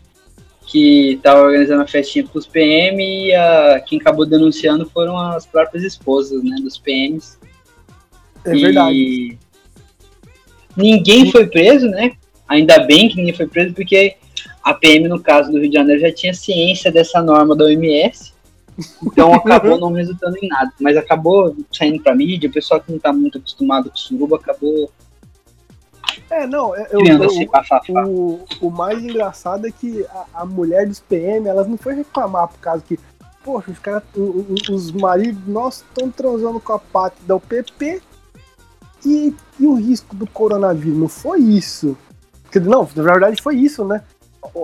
[0.69, 5.83] que tava organizando uma festinha pros PM e a, quem acabou denunciando foram as próprias
[5.83, 7.39] esposas, né, dos PMs.
[8.45, 8.95] É verdade.
[8.95, 9.37] E
[10.77, 12.11] ninguém foi preso, né?
[12.47, 14.15] Ainda bem que ninguém foi preso, porque
[14.63, 18.31] a PM, no caso do Rio de Janeiro, já tinha ciência dessa norma da OMS.
[19.03, 20.71] Então acabou não resultando em nada.
[20.79, 24.91] Mas acabou saindo pra mídia, o pessoal que não tá muito acostumado com suruba acabou
[26.29, 28.05] É, não, é- eu, eu- bafafá.
[28.07, 32.47] o, o mais engraçado é que a, a mulher dos PM, elas não foi reclamar
[32.47, 32.99] por causa que,
[33.43, 34.03] poxa, os caras,
[34.69, 38.01] os maridos nossos estão transando com a pátria da UPP
[39.05, 40.97] e, e o risco do coronavírus.
[40.99, 41.97] Não foi isso.
[42.63, 44.03] Não, na verdade foi isso, né?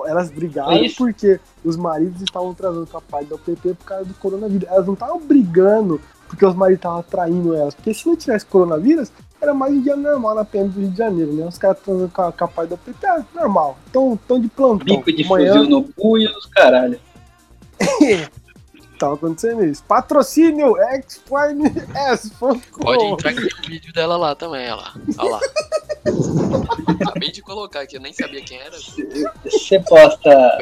[0.07, 4.13] Elas brigaram porque os maridos estavam transando com a pátria da UPP por causa do
[4.15, 4.67] coronavírus.
[4.69, 7.75] Elas não estavam brigando porque os maridos estavam traindo elas.
[7.75, 10.97] Porque se não tivesse coronavírus, era mais um dia normal na PM do Rio de
[10.97, 11.47] Janeiro, né?
[11.47, 13.77] Os caras transando com a, pai da PT, é normal.
[13.91, 14.97] Tão, tão de plantão.
[14.97, 16.99] Bico de Amanhã fuzil no cu e os caralho.
[18.97, 19.83] tava acontecendo isso.
[19.83, 21.21] Patrocínio S.
[21.29, 24.93] Pode entrar aqui no vídeo dela lá também, olha lá.
[25.17, 25.39] Olha lá.
[27.01, 28.77] Acabei de colocar aqui, eu nem sabia quem era.
[29.43, 30.57] Você posta.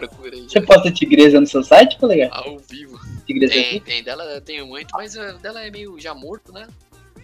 [0.48, 2.30] Você posta tigresa no seu site, colega?
[2.32, 3.00] Ao vivo.
[3.26, 3.80] Tigresa Tem, aqui?
[3.80, 4.04] tem.
[4.04, 6.68] Dela tenho muito, mas a dela é meio já morto, né?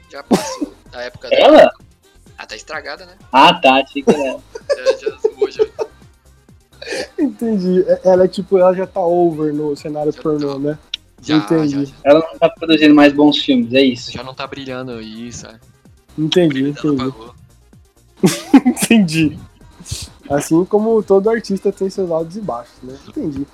[0.10, 1.58] Já passou da época Ela?
[1.58, 1.72] dela.
[2.38, 3.14] Ah, tá estragada, né?
[3.32, 3.76] Ah, tá.
[3.82, 4.40] Achei que era.
[4.70, 5.66] Já, já zoou, já.
[7.18, 7.84] Entendi.
[7.88, 10.60] É- Ela é tipo, ela já tá over no cenário Já pornô, tá.
[10.60, 10.80] né?
[11.22, 11.86] Já, Entendi.
[11.86, 14.12] já, Ela não tá produzindo mais bons filmes, é isso.
[14.12, 15.60] já não tá brilhando isso, é.
[16.18, 17.02] Entendi, Ela entendi.
[17.02, 17.36] apagou.
[18.66, 19.38] Entendi.
[20.30, 22.98] Assim como todo artista tem seus altos e baixos, né?
[23.08, 23.46] Entendi.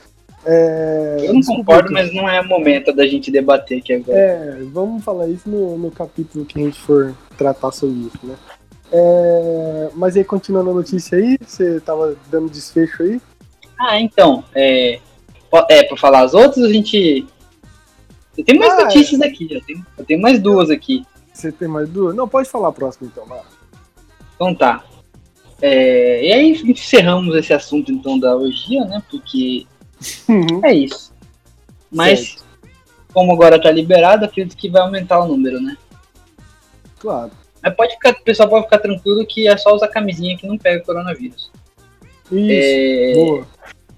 [0.45, 4.17] É, Eu não concordo, mas não é momento da gente debater aqui agora.
[4.17, 8.35] É, vamos falar isso no, no capítulo que a gente for tratar sobre isso, né?
[8.91, 13.19] É, mas aí, continuando a notícia aí, você tava dando desfecho aí?
[13.79, 14.99] Ah, então, é,
[15.69, 17.25] é pra falar as outras, a gente.
[18.37, 18.83] Eu tenho mais Ah, é.
[18.85, 21.03] notícias aqui, eu tenho, eu tenho mais duas aqui.
[21.33, 22.15] Você tem mais duas?
[22.15, 23.41] Não, pode falar a próxima então, vai.
[24.35, 24.83] Então tá.
[25.61, 29.01] É, e aí encerramos esse assunto então da orgia, né?
[29.09, 29.65] Porque
[30.27, 30.61] Uhum.
[30.63, 31.13] é isso.
[31.91, 32.37] Mas,
[33.13, 35.77] como agora tá liberado, acredito que vai aumentar o número, né?
[36.99, 37.31] Claro.
[37.61, 40.57] Mas pode ficar, o pessoal pode ficar tranquilo que é só usar camisinha que não
[40.57, 41.51] pega coronavírus.
[42.31, 42.51] Isso.
[42.51, 43.47] É, Boa.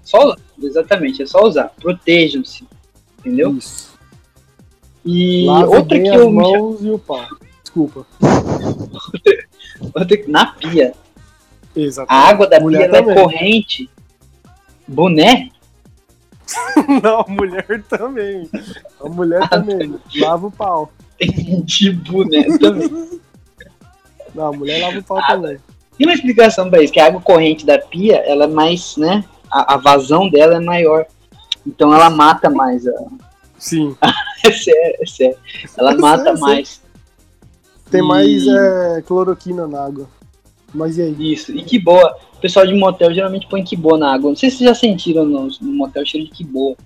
[0.02, 1.72] só, exatamente, é só usar.
[1.80, 2.66] Protejam-se.
[3.18, 3.56] Entendeu?
[3.56, 3.98] Isso.
[5.04, 7.26] E Lave outra que as eu me mãos e o pau.
[7.62, 8.06] Desculpa.
[9.94, 10.92] outra na pia.
[11.74, 12.30] A Exatamente.
[12.30, 13.90] água da Mulher pia é corrente.
[14.86, 15.50] Boné?
[17.02, 18.48] Não, a mulher também.
[19.00, 19.94] A mulher também.
[20.16, 20.90] Lava o pau.
[21.64, 23.20] De boné também.
[24.34, 25.58] Não, a mulher lava o pau Ah, também.
[25.96, 29.24] Tem uma explicação pra isso, que a água corrente da pia, ela é mais, né?
[29.50, 31.06] A, a vazão dela é maior.
[31.66, 32.86] Então ela mata mais.
[32.86, 32.92] a-
[33.58, 33.96] Sim.
[34.44, 35.36] É sério, é sério.
[35.76, 36.40] Ela Eu mata sei.
[36.40, 36.80] mais.
[37.90, 40.08] Tem mais E- é, cloroquina na água.
[40.74, 41.32] Mas e aí?
[41.32, 41.52] Isso.
[41.52, 42.16] E que boa.
[42.36, 44.28] O pessoal de motel geralmente põe que boa na água.
[44.30, 46.76] Não sei se vocês já sentiram no, no motel cheiro de que boa.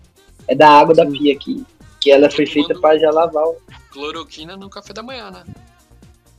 [0.49, 1.12] É da água da Sim.
[1.12, 1.64] pia aqui.
[2.01, 3.57] Que ela foi feita pra já lavar o.
[3.90, 5.45] Cloroquina no café da manhã, né?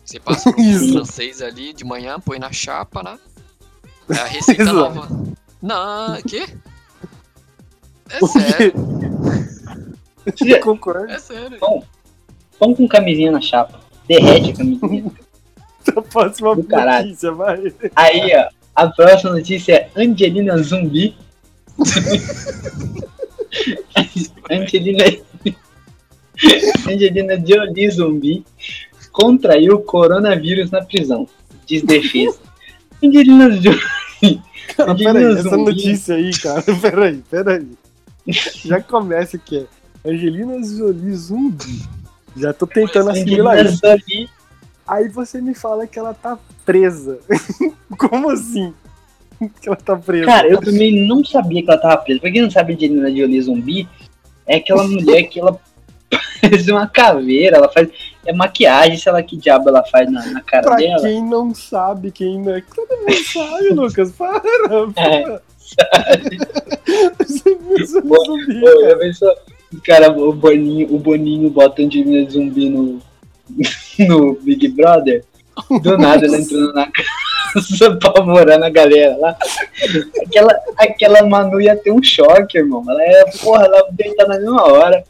[0.03, 0.93] Você passa pro Isso.
[0.93, 3.17] francês ali de manhã, põe na chapa, né?
[4.09, 5.07] É a receita nova.
[5.61, 6.45] Não, quê?
[8.09, 8.39] É O quê?
[8.41, 8.73] sério,
[10.25, 11.11] Você já- Concordo.
[11.11, 11.57] é sério.
[12.59, 13.79] Põe com camisinha na chapa.
[14.07, 15.11] Derrete a camisinha.
[15.95, 17.07] A próxima Do caralho.
[17.07, 17.73] notícia, vai.
[17.95, 18.49] Aí, ó.
[18.75, 21.15] A próxima notícia é Angelina Zumbi.
[24.49, 25.03] Angelina.
[26.87, 28.45] Angelina Jolie Zumbi
[29.11, 31.27] contraiu coronavírus na prisão.
[31.65, 32.39] Diz defesa.
[33.03, 34.41] Angelina Jolie.
[34.75, 36.61] Cara, Angelina peraí, essa notícia aí, cara.
[36.81, 37.67] Peraí, peraí.
[38.65, 41.81] Já começa que é Angelina Jolie zumbi.
[42.35, 43.81] Já tô tentando assimilar Angelina isso.
[43.85, 44.29] Jolie.
[44.87, 47.19] Aí você me fala que ela tá presa.
[47.97, 48.73] Como assim?
[49.61, 50.25] Que ela tá presa?
[50.25, 52.19] Cara, eu também não sabia que ela tava presa.
[52.19, 53.87] Pra quem não sabe, Angelina Jolie Zumbi
[54.45, 55.57] é aquela mulher que ela
[56.41, 57.89] parece uma caveira, ela faz.
[58.25, 61.01] É maquiagem, sei lá que diabo ela faz na, na cara Pra dela.
[61.01, 62.61] quem não sabe, quem não é.
[62.73, 64.11] Todo mundo sabe, Lucas.
[64.13, 64.41] Para,
[64.95, 65.41] É, para.
[67.19, 69.35] Você viu zumbi, Pô, cara.
[69.73, 73.01] O cara, o Boninho, o Boninho bota Angelina Zumbi no,
[74.07, 75.23] no Big Brother.
[75.81, 79.37] Do nada ela entrando na casa, apavorando a galera lá.
[80.25, 82.83] Aquela, aquela Manu ia ter um choque, irmão.
[82.89, 85.03] Ela ia, porra, ela ia deitar na mesma hora.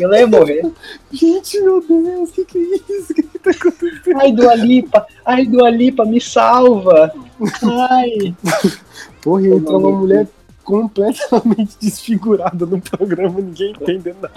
[0.00, 0.62] Ela ia morrer.
[1.10, 3.12] Gente, meu Deus, o que, que é isso?
[3.12, 4.20] O que, que tá acontecendo?
[4.20, 7.12] Ai, Dua Lipa, ai, Dua Lipa, me salva.
[7.90, 8.34] Ai.
[9.20, 10.28] Porra, entrou uma mulher
[10.62, 14.34] completamente desfigurada no programa, ninguém entendendo nada.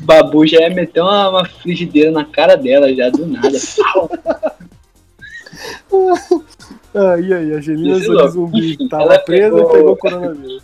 [0.00, 3.56] Babu já ia meter uma, uma frigideira na cara dela já, do nada.
[6.94, 8.28] Ah, e aí, a Angelina Jolie louco.
[8.30, 10.62] zumbi Enfim, tava presa pegou- e pegou coronavírus.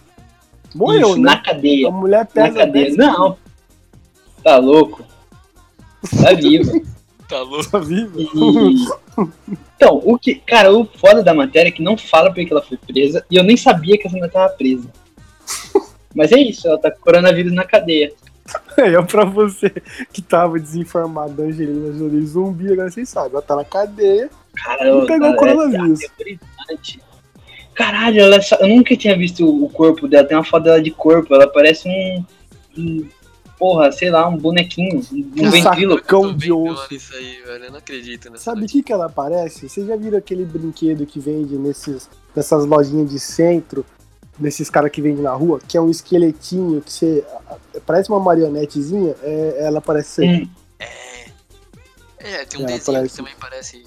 [0.75, 1.23] Morreu, Isso, né?
[1.23, 1.89] na cadeia.
[1.89, 2.85] A mulher Na pesa cadeia.
[2.87, 3.37] 10 Não.
[4.43, 5.05] Tá louco.
[6.21, 6.73] Tá viva.
[7.29, 7.71] Tá louco?
[7.71, 8.13] Tá viva?
[8.21, 8.29] E-
[9.77, 10.37] Então, o que.
[10.37, 13.25] Cara, o foda da matéria é que não fala porque ela foi presa.
[13.31, 14.89] E eu nem sabia que essa mulher tava presa.
[16.15, 18.13] Mas é isso, ela tá com coronavírus na cadeia.
[18.77, 19.71] É, pra você
[20.13, 23.33] que tava desinformado da Angelina Jolie zumbi, agora vocês sabem.
[23.33, 26.01] Ela tá na cadeia Cara, e eu- pegou o cara, é coronavírus.
[27.75, 30.27] Caralho, ela é só- eu nunca tinha visto o corpo dela.
[30.27, 31.35] Tem uma foto dela de corpo.
[31.35, 32.25] Ela parece um.
[32.79, 33.09] um-
[33.65, 35.01] porra, sei lá, um bonequinho.
[35.11, 36.95] Um, um tô de osso.
[36.95, 37.65] Isso aí, velho.
[37.65, 39.71] Eu não acredito nessa Sabe o que, que ela parece?
[39.71, 43.83] Vocês já viram aquele brinquedo que vende nesses, nessas lojinhas de centro,
[44.39, 47.25] nesses caras que vendem na rua, que é um esqueletinho que você.
[47.87, 50.29] Parece uma marionetezinha, é, ela parece ser.
[50.29, 50.49] Hum,
[52.19, 53.85] É, tem um É, desenho parece- que também parece.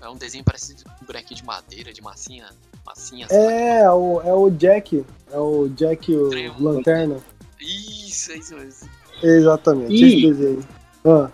[0.00, 2.46] É um desenho que parece um bonequinho de madeira, de massinha.
[2.86, 3.26] Massinha.
[3.30, 5.04] É, é o, é o Jack.
[5.32, 6.30] É o Jack, o.
[6.62, 7.16] Lanterna.
[7.64, 8.88] Isso, é isso mesmo.
[9.22, 10.06] Exatamente, Ih.
[10.06, 10.64] esse desenho.
[11.04, 11.30] Ah,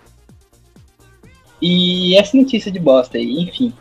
[1.62, 3.72] E essa notícia de bosta aí, enfim.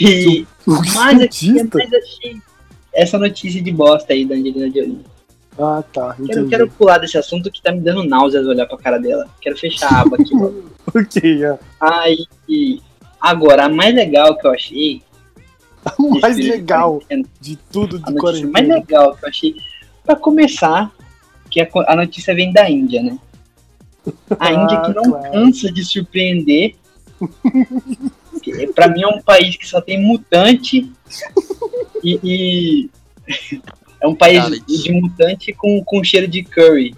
[0.00, 2.40] E, o que mas aqui, mas achei
[2.94, 5.04] essa notícia de bosta aí da Angelina Jolie.
[5.58, 6.48] Ah, tá, Quero, entendi.
[6.50, 9.28] quero pular desse assunto que tá me dando náuseas olhar pra cara dela.
[9.40, 10.30] Quero fechar a aba aqui.
[10.94, 11.58] Ok, é.
[11.78, 12.80] Aí,
[13.20, 15.02] agora, a mais legal que eu achei.
[15.98, 18.74] O mais legal quarentena, de tudo A de mais quarentena.
[18.76, 19.56] legal que eu achei.
[20.02, 20.90] Pra começar,
[21.66, 23.18] que a, a notícia vem da Índia, né?
[24.38, 25.32] A Índia que não Ah, claro.
[25.32, 26.74] cansa de surpreender.
[28.74, 30.90] Pra mim é um país que só tem mutante
[32.02, 32.90] e, e
[34.00, 34.82] É um país Reality.
[34.84, 36.94] de mutante com, com cheiro de curry.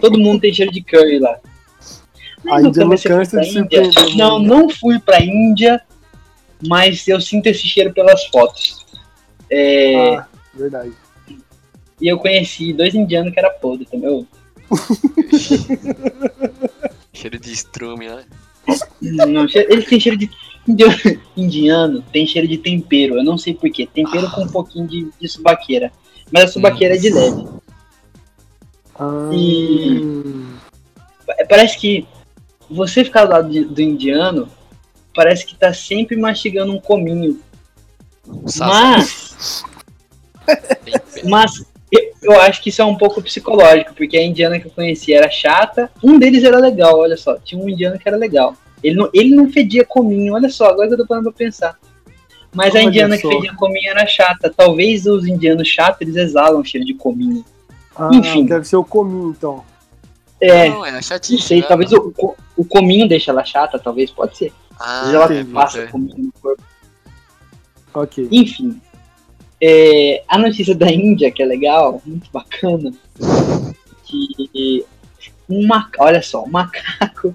[0.00, 1.36] Todo mundo tem cheiro de curry lá.
[2.48, 3.82] A nunca Índia não você foi cansa de Índia?
[4.16, 5.82] Não, não fui pra Índia,
[6.66, 8.86] mas eu sinto esse cheiro pelas fotos.
[9.50, 10.92] É, Ah, verdade.
[12.00, 14.26] E eu conheci dois indianos que era podre também.
[17.12, 18.24] Cheiro de estrume, né?
[19.00, 20.30] Não, eles têm cheiro de.
[21.36, 23.16] Indiano, tem cheiro de tempero.
[23.16, 23.86] Eu não sei porquê.
[23.86, 25.90] Tempero com um pouquinho de, de subaqueira.
[26.30, 27.46] Mas a subaqueira é de leve.
[28.98, 30.58] Ah, E-
[31.48, 32.06] Parece que
[32.68, 34.48] você ficar do lado de- do indiano
[35.14, 37.40] parece que tá sempre mastigando um cominho.
[38.58, 39.64] Mas,
[41.24, 41.64] mas
[42.22, 45.30] eu, acho que isso é um pouco psicológico, porque a indiana que eu conheci era
[45.30, 45.90] chata.
[46.02, 47.36] Um deles era legal, olha só.
[47.38, 48.54] Tinha um indiano que era legal.
[48.82, 51.76] Ele não, ele não fedia cominho, olha só, agora que eu tô parando pra pensar.
[52.54, 54.52] Mas a indiana que fedia cominho era chata.
[54.54, 57.44] Talvez os indianos chatos, eles exalam cheiro de cominho.
[57.96, 58.46] ah, enfim.
[58.46, 59.64] Deve ser o cominho, então.
[60.40, 61.38] É, Não, é chatinho.
[61.38, 61.66] não sei, né?
[61.66, 64.52] talvez o, o, o cominho deixa ela chata, talvez, pode ser.
[64.78, 65.52] Ah, Às vezes ela entendi.
[65.52, 65.86] passa é.
[65.86, 66.62] cominho no corpo.
[67.92, 68.28] Ok.
[68.30, 68.80] Enfim,
[69.60, 72.92] é, a notícia da Índia, que é legal, muito bacana,
[74.04, 74.84] que
[75.48, 77.34] um macaco, olha só, um macaco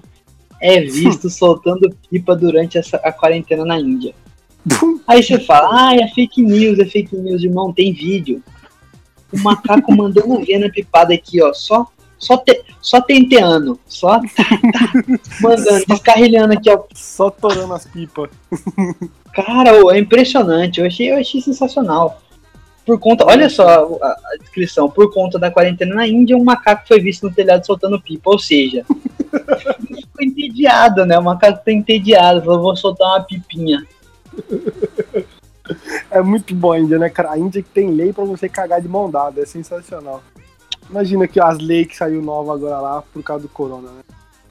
[0.60, 4.14] é visto soltando pipa durante essa, a quarentena na Índia.
[5.06, 8.42] Aí você fala, ah, é fake news, é fake news, irmão, tem vídeo.
[9.32, 11.86] O macaco mandando ver na pipada aqui, ó, só,
[12.24, 14.92] só, te, só tenteando, só tá, tá,
[15.42, 18.30] mandando, descarrilhando aqui, ó, Só torando as pipas.
[19.34, 20.80] Cara, é impressionante.
[20.80, 22.22] Eu achei, eu achei sensacional.
[22.86, 24.88] Por conta, olha só a, a descrição.
[24.88, 28.30] Por conta da quarentena na Índia, um macaco foi visto no telhado soltando pipa.
[28.30, 31.18] Ou seja, ficou entediado, né?
[31.18, 32.42] O macaco tá entediado.
[32.42, 33.84] Falou, vou soltar uma pipinha.
[36.10, 37.32] É muito bom a Índia, né, cara?
[37.32, 39.42] A Índia que tem lei pra você cagar de mão dada.
[39.42, 40.22] É sensacional.
[40.88, 44.02] Imagina que as leis que saiu nova agora lá por causa do corona, né?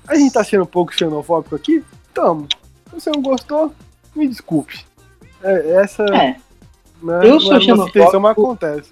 [0.08, 1.84] A gente tá sendo um pouco xenofóbico aqui?
[2.14, 2.48] Tamo.
[2.90, 3.74] Se você não gostou,
[4.16, 4.86] me desculpe.
[5.42, 6.04] É, essa.
[6.04, 6.36] É,
[7.02, 8.20] né, eu não sou xenofóbico.
[8.20, 8.92] mas acontece.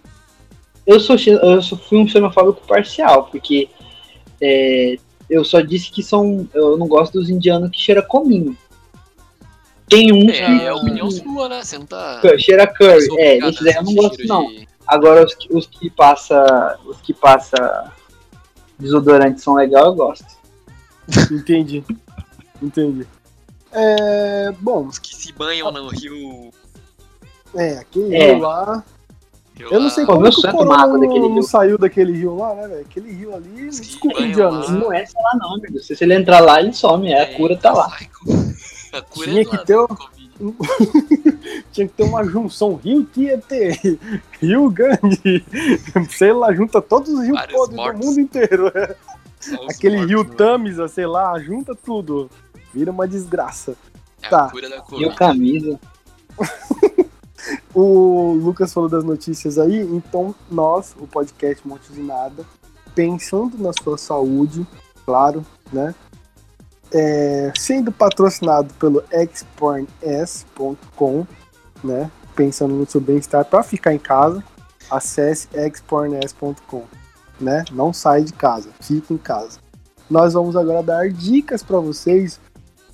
[0.86, 3.70] eu sou, eu só fui um xenofóbico parcial, porque
[4.40, 4.96] é,
[5.30, 6.48] eu só disse que são.
[6.54, 8.58] Eu não gosto dos indianos que cheira cominho.
[9.88, 11.64] Tem uns É, que é opinião sua, né?
[11.64, 12.22] Você não tá.
[12.40, 13.06] cheira curry.
[13.06, 14.71] sou É, desses aí eu a não gosto, cheiro não.
[14.92, 16.78] Agora os que, os que passa.
[16.86, 17.90] Os que passa
[18.78, 20.26] desodorante são legal, eu gosto.
[21.32, 21.82] Entendi.
[22.62, 23.08] Entendi.
[23.72, 24.52] É.
[24.60, 26.52] Bom, Os que se banham no rio.
[27.56, 28.34] é, aquele É.
[28.34, 28.84] rio lá.
[29.56, 31.44] rio Eu não sei Pô, como meu que o é corona daquele não rio.
[31.44, 32.82] saiu daquele rio lá, né, velho?
[32.82, 33.68] Aquele rio ali.
[33.70, 34.68] Os Desculpa, indianos.
[34.70, 35.80] Não é só lá não, amigo.
[35.80, 37.14] Se ele entrar lá, ele some.
[37.14, 37.98] É, a cura tá lá.
[39.14, 40.21] Tinha é que lá ter do o-.
[41.72, 43.98] Tinha que ter uma junção Rio Tietê,
[44.40, 45.44] Rio Grande,
[46.10, 48.68] sei lá, junta todos os rios podres do mundo inteiro.
[49.70, 52.30] Aquele mortos rio no- Tamisa, sei lá, junta tudo.
[52.74, 53.76] Vira uma desgraça.
[54.22, 54.46] É Tá.
[54.46, 55.16] a cura da E o Covid.
[55.16, 55.80] camisa.
[57.74, 62.46] O Lucas falou das notícias aí, então nós, o podcast Monte de Nada,
[62.94, 64.66] pensando na sua saúde,
[65.06, 65.96] claro, né?
[66.94, 71.26] É, sendo patrocinado pelo xporns.com,
[71.84, 72.12] né?
[72.36, 74.44] Pensando no seu bem-estar para ficar em casa,
[74.90, 76.84] acesse xporns.com,
[77.40, 77.64] né?
[77.72, 79.60] Não sai de casa, fique em casa.
[80.10, 82.40] Nós vamos agora dar dicas para vocês,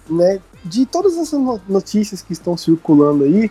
[0.10, 0.40] né?
[0.64, 3.50] De todas essas no- notícias que estão circulando aí,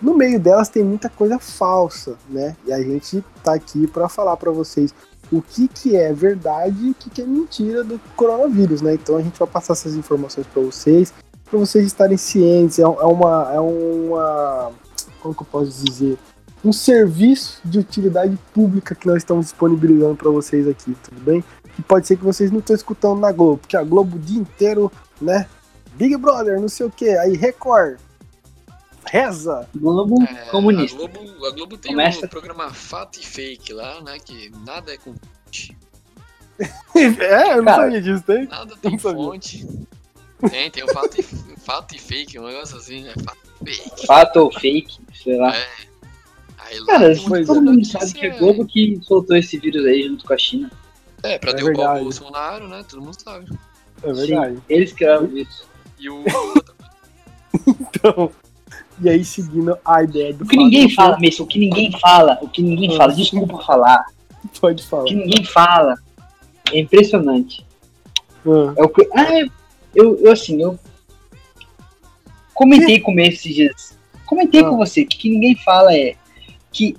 [0.00, 2.56] no meio delas tem muita coisa falsa, né?
[2.66, 4.94] E a gente tá aqui para falar para vocês
[5.32, 8.94] o que, que é verdade e o que, que é mentira do coronavírus, né?
[8.94, 11.12] Então a gente vai passar essas informações para vocês,
[11.44, 12.78] para vocês estarem cientes.
[12.78, 14.72] É, é uma, é uma,
[15.20, 16.18] como que eu posso dizer,
[16.64, 21.44] um serviço de utilidade pública que nós estamos disponibilizando para vocês aqui, tudo bem?
[21.78, 24.40] E pode ser que vocês não estão escutando na Globo, porque a Globo o dia
[24.40, 25.46] inteiro, né?
[25.94, 27.98] Big Brother, não sei o que, aí Record,
[29.10, 30.96] reza, Globo É, comunista.
[30.96, 34.18] A Globo, a Globo tem Começa- um programa Fato e Fake lá, né?
[34.18, 35.14] Que nada é com.
[36.96, 38.46] é, eu não Cara, sabia disso, tem?
[38.46, 39.24] Nada tem Não sabia.
[39.24, 39.66] fonte.
[40.50, 43.14] Tem, tem o fato e, fato e fake, um negócio assim, né?
[43.24, 44.06] Fato e fake.
[44.06, 45.54] Fato ou fake, sei lá.
[45.56, 45.66] É.
[46.58, 50.02] Aí lá Cara, todo mundo notícia- sabe que é Globo que soltou esse vírus aí
[50.08, 50.70] junto com a China.
[51.22, 52.00] É, pra É derrubar verdade.
[52.00, 52.84] o Bolsonaro, né?
[52.88, 53.46] Todo mundo sabe.
[54.02, 54.56] É verdade.
[54.56, 55.66] Sim, eles criaram isso.
[55.98, 56.22] E o.
[57.66, 58.30] Então,
[59.02, 62.38] e aí seguindo a ideia do O que ninguém fala, Messi, o que ninguém fala,
[62.42, 64.04] o que ninguém fala, desculpa falar,
[64.60, 65.04] Pode o falar.
[65.04, 65.94] que ninguém fala
[66.72, 67.64] é impressionante.
[68.46, 69.08] Ah, É o que.
[69.14, 69.50] Ah, eu-
[69.94, 70.78] eu, eu assim, eu
[72.54, 73.96] comentei com o esses dias.
[74.24, 74.68] Comentei Ah.
[74.70, 76.16] com você que o que ninguém fala é
[76.72, 76.96] que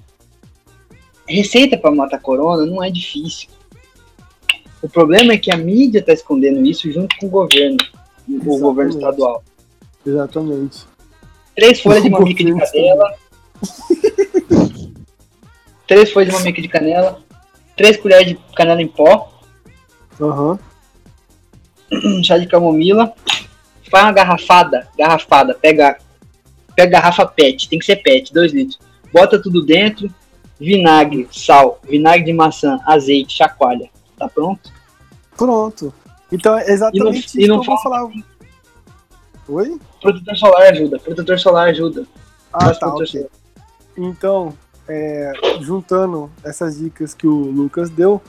[1.27, 3.49] receita para matar corona não é difícil.
[4.81, 7.77] O problema é que a mídia tá escondendo isso junto com o governo,
[8.27, 8.59] o Exatamente.
[8.61, 9.43] governo estadual.
[10.05, 10.85] Exatamente.
[11.57, 13.13] Três folhas de mamica de canela.
[15.87, 17.19] três folhas de mamica de canela.
[17.75, 19.41] Três colheres de canela em pó.
[20.21, 20.59] Aham.
[21.91, 23.11] um chá de camomila.
[23.89, 24.87] Faz uma garrafada.
[24.97, 25.55] Garrafada.
[25.55, 25.97] Pega,
[26.75, 27.67] pega garrafa PET.
[27.67, 28.79] Tem que ser PET, 2 litros.
[29.11, 30.13] Bota tudo dentro.
[30.59, 33.89] Vinagre, sal, vinagre de maçã, azeite, chacoalha.
[34.17, 34.71] Tá pronto?
[35.35, 35.93] Pronto.
[36.31, 38.07] Então é exatamente E não- e isso não que eu vou falar.
[39.47, 39.79] Oi?
[40.01, 40.99] Protetor solar ajuda.
[40.99, 42.05] Protetor solar ajuda.
[42.51, 43.27] Ah, Faz tá, ok.
[43.97, 44.53] Então,
[44.87, 45.31] é,
[45.61, 48.21] juntando essas dicas que o Lucas deu,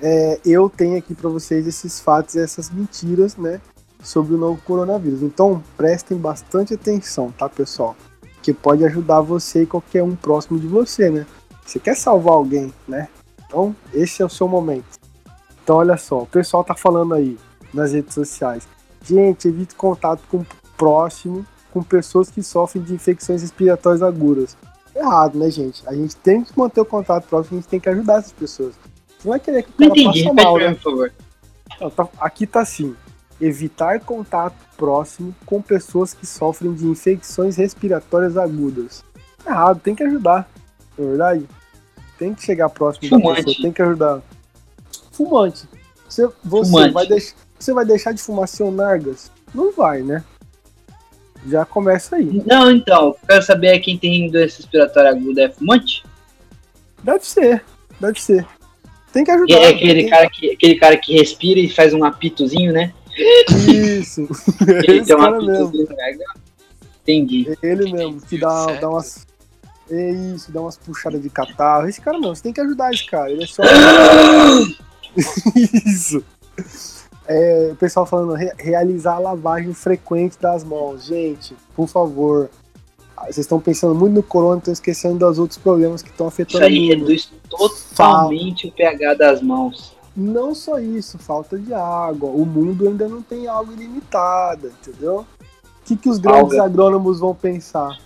[0.00, 3.60] é, eu tenho aqui para vocês esses fatos e essas mentiras, né,
[4.02, 5.22] sobre o novo coronavírus.
[5.22, 7.96] Então, prestem bastante atenção, tá, pessoal?
[8.42, 11.26] Que pode ajudar você e qualquer um próximo de você, né?
[11.64, 13.08] Você quer salvar alguém, né?
[13.46, 14.98] Então, esse é o seu momento.
[15.62, 17.38] Então, olha só, o pessoal tá falando aí
[17.72, 18.68] nas redes sociais.
[19.04, 20.46] Gente, evite contato com o
[20.76, 24.56] próximo, com pessoas que sofrem de infecções respiratórias agudas.
[24.94, 25.82] Errado, né, gente?
[25.88, 28.74] A gente tem que manter o contato próximo, a gente tem que ajudar essas pessoas.
[28.74, 30.24] Você não vai querer que o cara entendi.
[30.24, 30.74] passe mal, né?
[30.74, 31.12] por favor.
[31.96, 32.94] Tá- aqui tá assim:
[33.40, 39.04] evitar contato próximo com pessoas que sofrem de infecções respiratórias agudas.
[39.44, 40.48] Errado, tem que ajudar.
[40.96, 41.48] Não é verdade?
[42.16, 43.44] Tem que chegar próximo da Fumante.
[43.44, 44.22] pessoa, tem que ajudar.
[45.10, 45.68] Fumante.
[46.08, 46.92] Você, você, Fumante.
[46.94, 49.30] Vai deix- você vai deixar de fumar seu Nargas?
[49.54, 50.22] Não vai, né?
[51.46, 52.42] Já começa aí.
[52.46, 53.14] Não, então.
[53.26, 56.02] Quero saber quem tem doença respiratória aguda é fumante?
[57.02, 57.62] Deve ser,
[58.00, 58.46] deve ser.
[59.12, 59.54] Tem que ajudar.
[59.54, 62.92] é aquele tem- cara, que, aquele cara que respira e faz um apitozinho, né?
[63.68, 64.22] Isso.
[64.66, 65.36] Ele Esse tem um mesmo.
[65.36, 66.40] apitozinho garganta.
[67.02, 67.58] Entendi.
[67.62, 69.26] Ele mesmo, que dá, dá umas.
[69.90, 71.86] É isso, dá umas puxadas de catarro.
[71.86, 73.30] Esse cara não, você tem que ajudar esse cara.
[73.30, 73.62] Ele é só.
[75.86, 76.24] isso.
[77.26, 81.04] É, o pessoal falando, re- realizar a lavagem frequente das mãos.
[81.04, 82.50] Gente, por favor.
[83.16, 86.34] Ah, Vocês estão pensando muito no corona, estão esquecendo dos outros problemas que estão Isso
[86.42, 87.06] afetando aí o mundo.
[87.08, 89.94] reduz totalmente o pH das mãos.
[90.16, 92.28] Não só isso, falta de água.
[92.28, 95.20] O mundo ainda não tem água ilimitada, entendeu?
[95.20, 96.64] O que, que os grandes Alga.
[96.64, 97.98] agrônomos vão pensar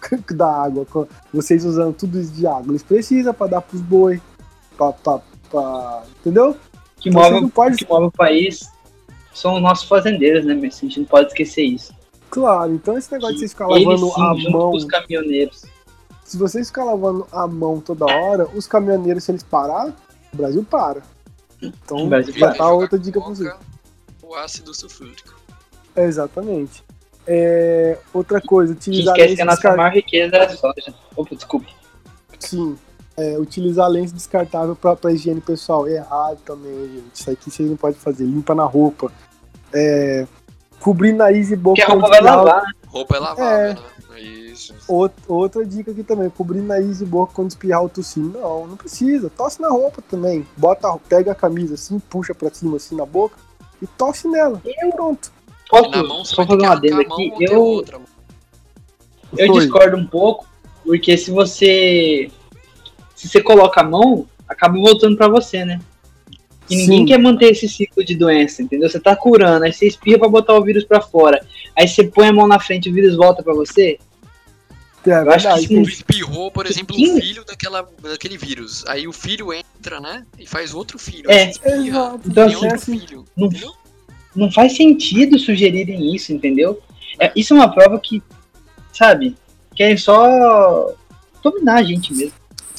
[0.34, 0.86] da água?
[1.32, 2.70] Vocês usando tudo isso de água.
[2.72, 4.20] Eles precisam para dar pros boi.
[4.76, 5.20] Pra, pra,
[5.50, 6.56] pra- entendeu?
[7.02, 7.76] Que Então, move, pode.
[7.76, 8.70] que move o país
[9.34, 10.84] são os nossos fazendeiros, né, Messi?
[10.86, 11.92] A gente não pode esquecer isso.
[12.30, 14.70] Claro, então esse negócio de vocês ficar lavando sim, a junto mão.
[14.70, 15.62] com os caminhoneiros.
[16.24, 19.94] Se vocês ficar lavando a mão toda hora, os caminhoneiros, se eles parar,
[20.32, 21.02] o Brasil para.
[21.60, 22.58] Então, O Brasil já para.
[22.58, 23.48] tá outra dica pra vocês.
[23.50, 23.66] Coloca
[24.22, 25.34] O ácido sulfúrico.
[25.94, 26.82] Exatamente.
[27.26, 30.56] É, outra coisa, A gente utilizar esquece que a nossa descar- maior riqueza é a
[30.56, 30.94] soja.
[31.14, 31.66] Opa, desculpa.
[32.38, 32.76] Sim.
[33.16, 35.86] É, utilizar lenço descartável pra, pra higiene pessoal.
[35.86, 37.10] É errado também, gente.
[37.14, 38.24] Isso aqui vocês não podem fazer.
[38.24, 39.12] Limpa na roupa.
[39.72, 40.26] É,
[40.80, 41.76] cobrir nariz e boca.
[41.76, 42.72] Porque a roupa vai lavar, né?
[42.86, 44.20] Roupa é lavável, né?
[44.20, 44.74] Isso.
[44.88, 48.22] Out- outra dica aqui também, cobrir nariz e boca quando espirrar ou tossir.
[48.22, 49.30] Não, não precisa.
[49.30, 50.46] Tosse na roupa também.
[50.56, 53.36] Bota, pega a camisa assim, puxa pra cima assim na boca
[53.80, 54.60] e tosse nela.
[54.64, 55.32] E pronto.
[55.68, 57.44] Posso Na mão só fazer que um adendo arrancar a mão aqui?
[57.44, 58.00] Eu, outra
[59.36, 60.46] eu discordo um pouco,
[60.84, 62.30] porque se você.
[63.22, 65.80] Se você coloca a mão, acaba voltando pra você, né?
[66.68, 67.06] E ninguém Sim.
[67.06, 68.90] quer manter esse ciclo de doença, entendeu?
[68.90, 71.40] Você tá curando, aí você espirra pra botar o vírus pra fora.
[71.78, 73.96] Aí você põe a mão na frente e o vírus volta pra você.
[75.06, 75.66] É acho que verdade.
[75.68, 75.82] sim.
[75.84, 77.12] Tu espirrou, por exemplo, Sim.
[77.12, 78.84] um filho daquela, daquele vírus.
[78.88, 80.24] Aí o filho entra, né?
[80.36, 81.30] E faz outro filho.
[81.30, 81.50] É.
[81.50, 82.20] Espirra, Exato.
[82.26, 83.24] Então, assim, outro filho.
[83.36, 83.72] não- entendeu?
[84.34, 86.80] Não faz sentido sugerirem isso, entendeu?
[87.20, 88.20] É, isso é uma prova que,
[88.92, 89.36] sabe,
[89.76, 90.92] querem só
[91.42, 92.32] dominar a gente mesmo.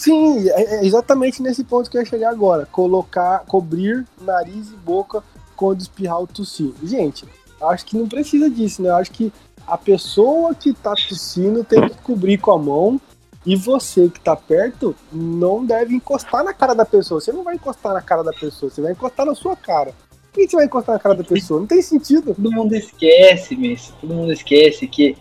[0.04, 2.66] Sim, é é exatamente nesse ponto que eu ia chegar agora.
[2.66, 5.24] Colocar, cobrir nariz e boca
[5.56, 6.74] quando espirrar ou tossir.
[6.84, 7.24] Gente,
[7.62, 8.90] acho que não precisa disso, né?
[8.90, 9.32] Acho que
[9.66, 13.00] a pessoa que tá tossindo tem que cobrir com a mão
[13.46, 17.22] e você que tá perto não deve encostar na cara da pessoa.
[17.22, 19.94] Você não vai encostar na cara da pessoa, você vai encostar na sua cara.
[20.34, 21.62] Por que você vai encostar na cara da pessoa?
[21.62, 22.36] Não tem sentido.
[22.36, 23.94] Todo mundo esquece, Messi.
[24.02, 25.16] Todo mundo esquece que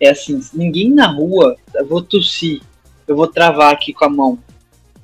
[0.00, 2.62] é assim, ninguém na rua, eu vou tossir,
[3.08, 4.38] eu vou travar aqui com a mão.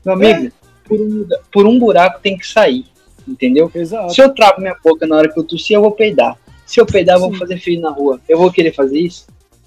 [0.05, 0.53] Meu amigo,
[0.85, 2.87] por, um, por um buraco tem que sair,
[3.27, 3.71] entendeu?
[3.75, 4.13] Exato.
[4.15, 6.39] Se eu travo minha boca na hora que eu tossir, eu vou peidar.
[6.67, 8.21] Se eu peidar, eu vou fazer frio na rua.
[8.29, 9.27] Eu vou querer fazer isso?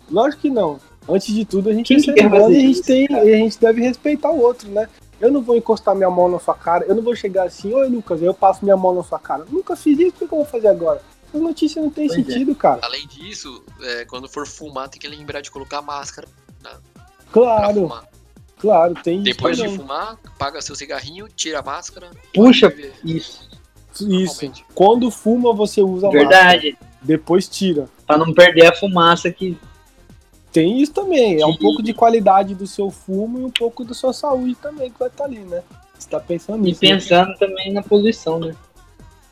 [0.10, 0.80] Lógico que não.
[1.10, 3.34] Antes de tudo, a gente Quem é humano fazer e a gente, isso, tem, e
[3.34, 4.88] a gente deve respeitar o outro, né?
[5.20, 7.88] Eu não vou encostar minha mão na sua cara, eu não vou chegar assim, oi
[7.88, 9.46] Lucas, eu passo minha mão na sua cara.
[9.50, 11.02] Nunca fiz isso, por que eu vou fazer agora?
[11.34, 12.24] As notícias não tem Pois é.
[12.24, 12.80] sentido, cara.
[12.84, 16.28] Além disso, é, quando for fumar, tem que lembrar de colocar máscara
[16.62, 16.78] pra
[17.32, 18.04] Claro, fumar.
[18.60, 22.10] Claro, tem isso Depois de fumar, paga seu cigarrinho, tira a máscara.
[22.34, 23.47] Puxa, isso.
[24.01, 24.51] Isso.
[24.76, 26.28] Quando fuma, você usa máscara.
[26.28, 26.78] Verdade.
[27.01, 27.88] Depois tira.
[28.05, 29.58] Pra não perder a fumaça que.
[30.51, 31.39] Tem isso também.
[31.41, 34.89] É um pouco de qualidade do seu fumo e um pouco da sua saúde também
[34.89, 35.62] que vai estar ali, né?
[35.97, 36.84] Você tá pensando E nisso.
[36.84, 36.93] né?
[36.93, 38.55] pensando também na poluição, né?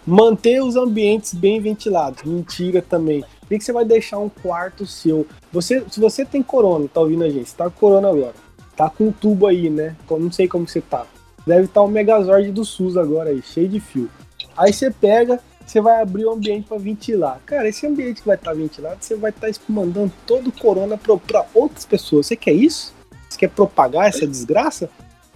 [0.06, 2.24] Manter os ambientes bem ventilados.
[2.24, 3.22] Mentira também.
[3.40, 5.26] Por que que você vai deixar um quarto seu?
[5.52, 7.50] Você, se você tem corona, tá ouvindo a gente?
[7.50, 8.34] Você tá com corona agora.
[8.76, 9.96] Tá com um tubo aí, né?
[10.10, 11.06] Eu não sei como você tá.
[11.46, 14.10] Deve estar o Megazord do SUS agora aí, cheio de fio.
[14.58, 17.40] Aí você pega, você vai abrir o ambiente para ventilar.
[17.46, 21.46] Cara, esse ambiente que vai estar ventilado, você vai estar mandando todo o corona para
[21.54, 22.28] outras pessoas.
[22.28, 22.94] Você quer isso?
[23.30, 24.90] Você quer propagar essa desgraça?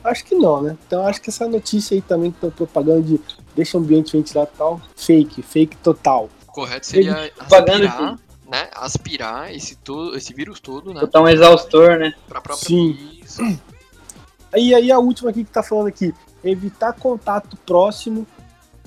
[0.04, 0.78] Acho que não, né?
[0.88, 3.20] Então acho que essa notícia aí também que estão propagando de
[3.56, 6.30] deixa o ambiente ventilado e tal, fake, fake total.
[6.48, 8.20] Correto seria Pagando aspirar,
[8.50, 8.70] né?
[8.74, 11.02] Aspirar esse, todo, esse vírus todo, né?
[11.02, 12.14] Botar um exaustor, né?
[12.28, 13.60] Pra própria Sim.
[14.56, 18.26] E aí a última aqui que tá falando aqui, evitar contato próximo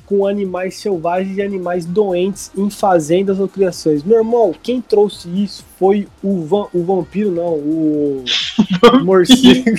[0.05, 4.03] com animais selvagens e animais doentes em fazendas ou criações.
[4.03, 8.25] Meu irmão, quem trouxe isso foi o, van, o vampiro, não, o
[9.05, 9.79] morcego.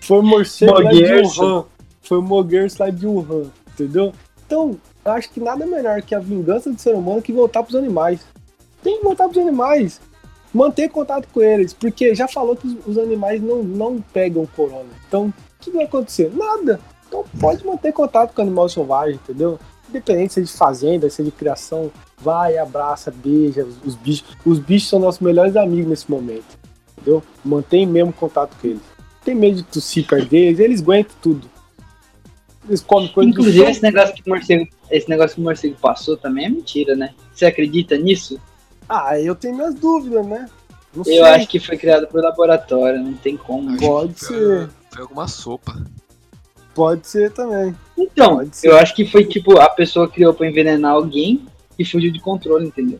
[0.00, 1.04] foi o morcego lá de.
[1.04, 1.64] Wuhan.
[2.00, 4.14] Foi o Moguerço lá de Wuhan, entendeu?
[4.46, 7.76] Então, eu acho que nada melhor que a vingança do ser humano que voltar pros
[7.76, 8.20] animais.
[8.82, 10.00] Tem que voltar pros animais.
[10.52, 14.88] Manter contato com eles, porque já falou que os, os animais não, não pegam corona.
[15.06, 16.32] Então, o que vai acontecer?
[16.34, 16.80] Nada.
[17.08, 19.58] Então pode manter contato com o animal selvagem, entendeu?
[19.88, 24.36] Independente se é de fazenda, se é de criação, vai, abraça, beija os, os bichos.
[24.44, 26.58] Os bichos são nossos melhores amigos nesse momento,
[26.92, 27.22] entendeu?
[27.44, 28.82] Mantém mesmo contato com eles.
[29.24, 31.48] Tem medo de tossir perto deles, eles aguentam tudo.
[32.68, 36.44] Eles comem coisa Inclusive, esse negócio que morcego, esse negócio que o morcego passou também
[36.44, 37.14] é mentira, né?
[37.32, 38.38] Você acredita nisso?
[38.88, 40.48] Ah, eu tenho minhas dúvidas, né?
[40.94, 41.20] Não Eu sei.
[41.20, 43.70] acho que foi criado por laboratório, não tem como.
[43.70, 44.70] Acho Pode ser.
[44.90, 45.76] Foi, alguma sopa.
[46.74, 47.74] Pode ser também.
[47.96, 48.68] Então, ser.
[48.68, 51.44] eu acho que foi tipo, a pessoa criou pra envenenar alguém
[51.78, 52.98] e fugiu de controle, entendeu?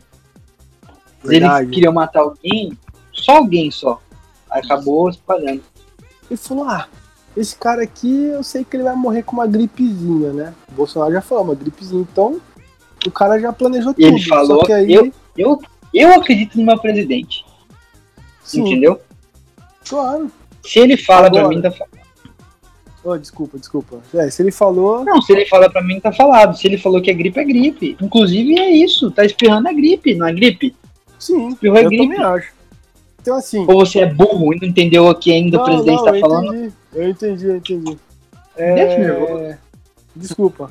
[1.23, 1.63] Verdade.
[1.65, 2.77] eles queriam matar alguém,
[3.11, 4.01] só alguém só.
[4.49, 5.61] Aí acabou espalhando.
[6.29, 6.87] Ele falou: ah,
[7.35, 10.53] esse cara aqui eu sei que ele vai morrer com uma gripezinha, né?
[10.71, 12.01] O Bolsonaro já falou, uma gripezinha.
[12.01, 12.39] Então,
[13.05, 14.27] o cara já planejou E ele tudo.
[14.29, 15.59] falou só que aí, eu- Eu,
[15.93, 17.45] eu acredito no meu presidente,
[18.43, 18.99] sim, entendeu?
[19.87, 20.31] claro.
[20.63, 21.55] Se ele fala pra Agora.
[21.55, 21.99] mim, tá falado.
[23.03, 24.01] Oh, desculpa, desculpa.
[24.13, 26.55] É, se ele falou, Não, se ele fala pra mim, tá falado.
[26.57, 27.97] Se ele falou que é gripe, é gripe.
[28.01, 30.75] Inclusive é isso, tá espirrando a gripe, não é gripe?
[31.17, 32.07] sim, Espirrou é eu gripe.
[32.09, 32.51] também acho.
[33.21, 33.65] Então, assim.
[33.67, 36.53] Ou você é burro e não entendeu o que ainda o presidente tá eu falando?
[36.55, 37.97] Entendi, eu entendi, eu entendi.
[38.57, 39.57] É...
[40.15, 40.69] Desculpa.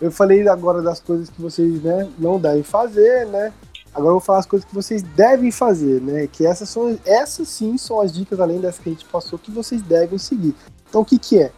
[0.00, 3.52] Eu falei agora das coisas que vocês né, não devem fazer, né?
[3.94, 6.26] Agora eu vou falar as coisas que vocês devem fazer, né?
[6.26, 9.50] Que essas são, essas sim são as dicas além dessas que a gente passou que
[9.50, 10.54] vocês devem seguir.
[10.88, 11.52] Então o que que é?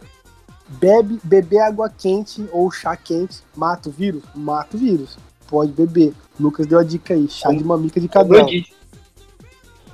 [0.67, 4.23] Bebe, beber água quente ou chá quente mata o vírus?
[4.35, 5.17] Mata o vírus.
[5.47, 6.13] Pode beber.
[6.37, 8.09] O Lucas deu a dica aí, chá de mamica de
[8.47, 8.73] disse.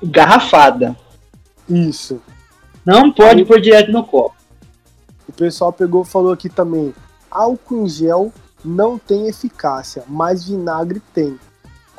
[0.01, 0.97] Garrafada.
[1.69, 2.21] Isso.
[2.83, 4.35] Não pode pôr direto no copo.
[5.27, 6.93] O pessoal pegou falou aqui também.
[7.29, 8.33] Álcool em gel
[8.65, 11.37] não tem eficácia, mas vinagre tem.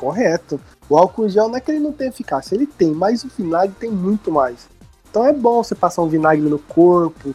[0.03, 0.61] Correto.
[0.91, 3.29] O álcool em gel não é que ele não tem eficácia, ele tem, mas o
[3.29, 4.67] vinagre tem muito mais.
[5.09, 7.33] Então é bom você passar um vinagre no corpo.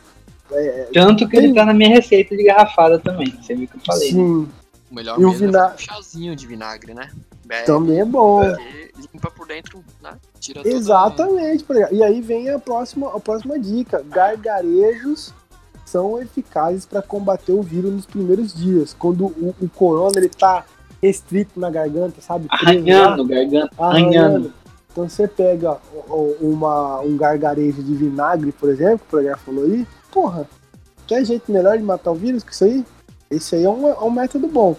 [0.52, 3.34] É, Tanto que Tem- ele tá na minha receita de garrafada também.
[3.42, 4.10] Você viu que eu falei.
[4.12, 4.50] sim,
[4.92, 7.10] O melhor E o mesmo é um chazinho de vinagre, né?
[7.46, 8.42] Bebe, também é bom.
[8.44, 10.12] porque limpa por dentro, né?
[10.42, 11.64] Tira toda- Exatamente.
[11.64, 11.96] por exemplo.
[11.96, 14.04] E aí vem a próxima, a próxima dica.
[14.10, 15.34] Gargarejos
[15.86, 18.94] são eficazes para combater o vírus nos primeiros dias.
[18.94, 20.66] Quando o, o corona ele tá
[21.02, 22.48] restrito na garganta, sabe?
[22.50, 24.18] Arranhando, garganta, arranhando.
[24.18, 24.54] arranhando.
[24.92, 25.78] Então você pega
[26.42, 30.50] uma, um gargarejo de vinagre, por exemplo, que o Progar falou aí, porra,
[31.06, 32.84] quer jeito melhor de matar o vírus que isso aí?
[33.30, 34.76] Esse aí é um, é um método bom.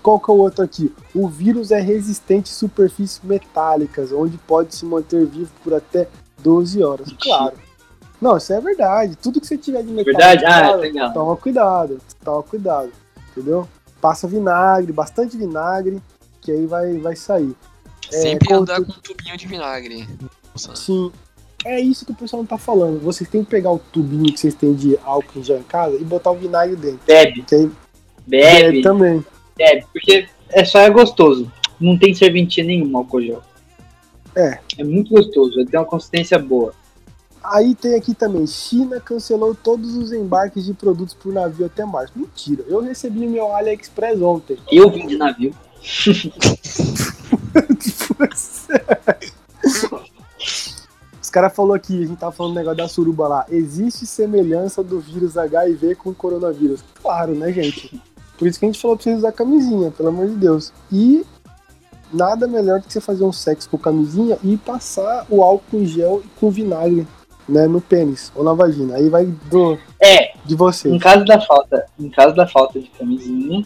[0.00, 0.94] Qual que é o outro aqui?
[1.12, 6.06] O vírus é resistente a superfícies metálicas, onde pode se manter vivo por até
[6.38, 7.12] 12 horas.
[7.20, 7.56] Claro.
[8.20, 9.16] Não, isso é verdade.
[9.16, 10.44] Tudo que você tiver de metal, Verdade?
[10.44, 11.12] Ah, legal.
[11.12, 11.98] toma cuidado.
[12.24, 12.90] Toma cuidado.
[13.30, 13.68] Entendeu?
[14.00, 16.00] Passa vinagre, bastante vinagre,
[16.40, 17.54] que aí vai, vai sair.
[18.10, 20.08] Sempre É, andar com um tubinho de vinagre.
[20.52, 21.12] Nossa, Sim.
[21.64, 23.00] É isso que o pessoal não tá falando.
[23.00, 25.96] Vocês têm que pegar o tubinho que vocês têm de álcool em gel em casa
[25.96, 27.00] e botar o vinagre dentro.
[27.04, 27.70] Bebe, Que aí
[28.26, 29.24] bebe, também.
[29.56, 29.84] bebe.
[29.92, 31.50] Porque é só é gostoso.
[31.80, 33.42] Não tem serventia nenhuma álcool gel.
[34.36, 34.60] É.
[34.78, 36.72] É muito gostoso, ele tem uma consistência boa.
[37.42, 42.12] Aí tem aqui também, China cancelou todos os embarques de produtos por navio até março.
[42.16, 44.58] Mentira, eu recebi meu AliExpress ontem.
[44.70, 45.54] Eu vim de navio.
[51.20, 53.46] Os caras falaram aqui, a gente tava falando do negócio da suruba lá.
[53.50, 56.82] Existe semelhança do vírus HIV com o coronavírus?
[57.02, 58.00] Claro, né, gente?
[58.38, 60.72] Por isso que a gente falou pra vocês usar camisinha, pelo amor de Deus.
[60.90, 61.26] E
[62.12, 65.86] nada melhor do que você fazer um sexo com camisinha e passar o álcool em
[65.86, 67.06] gel com vinagre,
[67.48, 68.96] né, no pênis ou na vagina.
[68.96, 70.88] Aí vai do, É, de você.
[70.90, 73.64] em caso da falta, em caso da falta de camisinha,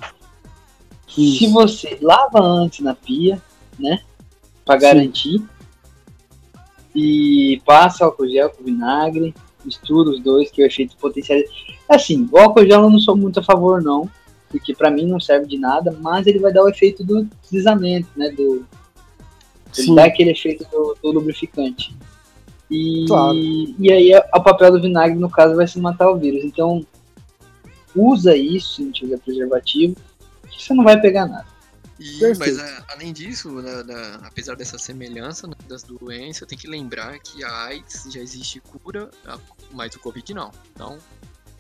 [1.09, 1.53] se Isso.
[1.53, 3.41] você lava antes na pia,
[3.78, 4.01] né?
[4.64, 4.87] Pra Sim.
[4.87, 5.43] garantir.
[6.95, 11.39] E passa álcool gel com vinagre, mistura os dois, que é o efeito potencial.
[11.89, 14.09] Assim, o álcool gel eu não sou muito a favor, não.
[14.49, 18.09] Porque pra mim não serve de nada, mas ele vai dar o efeito do deslizamento,
[18.14, 18.30] né?
[18.30, 18.66] Do,
[19.76, 19.95] ele Sim.
[19.95, 21.97] dá aquele efeito do, do lubrificante.
[22.72, 23.36] E, Claro.
[23.36, 26.42] e aí a- o papel do vinagre, no caso, vai se matar o vírus.
[26.42, 26.84] Então,
[27.94, 29.94] usa isso se não tiver preservativo,
[30.50, 31.46] que você não vai pegar nada.
[32.00, 36.66] E, mas a- além disso, né, da- apesar dessa semelhança né, das doenças, tem que
[36.66, 39.10] lembrar que a AIDS já existe cura,
[39.70, 40.50] mas o Covid não.
[40.74, 40.96] Então,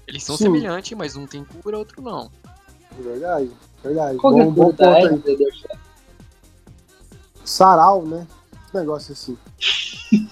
[0.06, 0.44] eles são Sim.
[0.44, 2.30] semelhantes, mas um tem cura, outro não.
[2.98, 3.50] Verdade,
[3.84, 4.18] verdade.
[4.18, 5.58] Qual que é a Bom, bom cura ponto da aí.
[7.44, 8.26] Sarau, né?
[8.74, 9.36] Um negócio assim.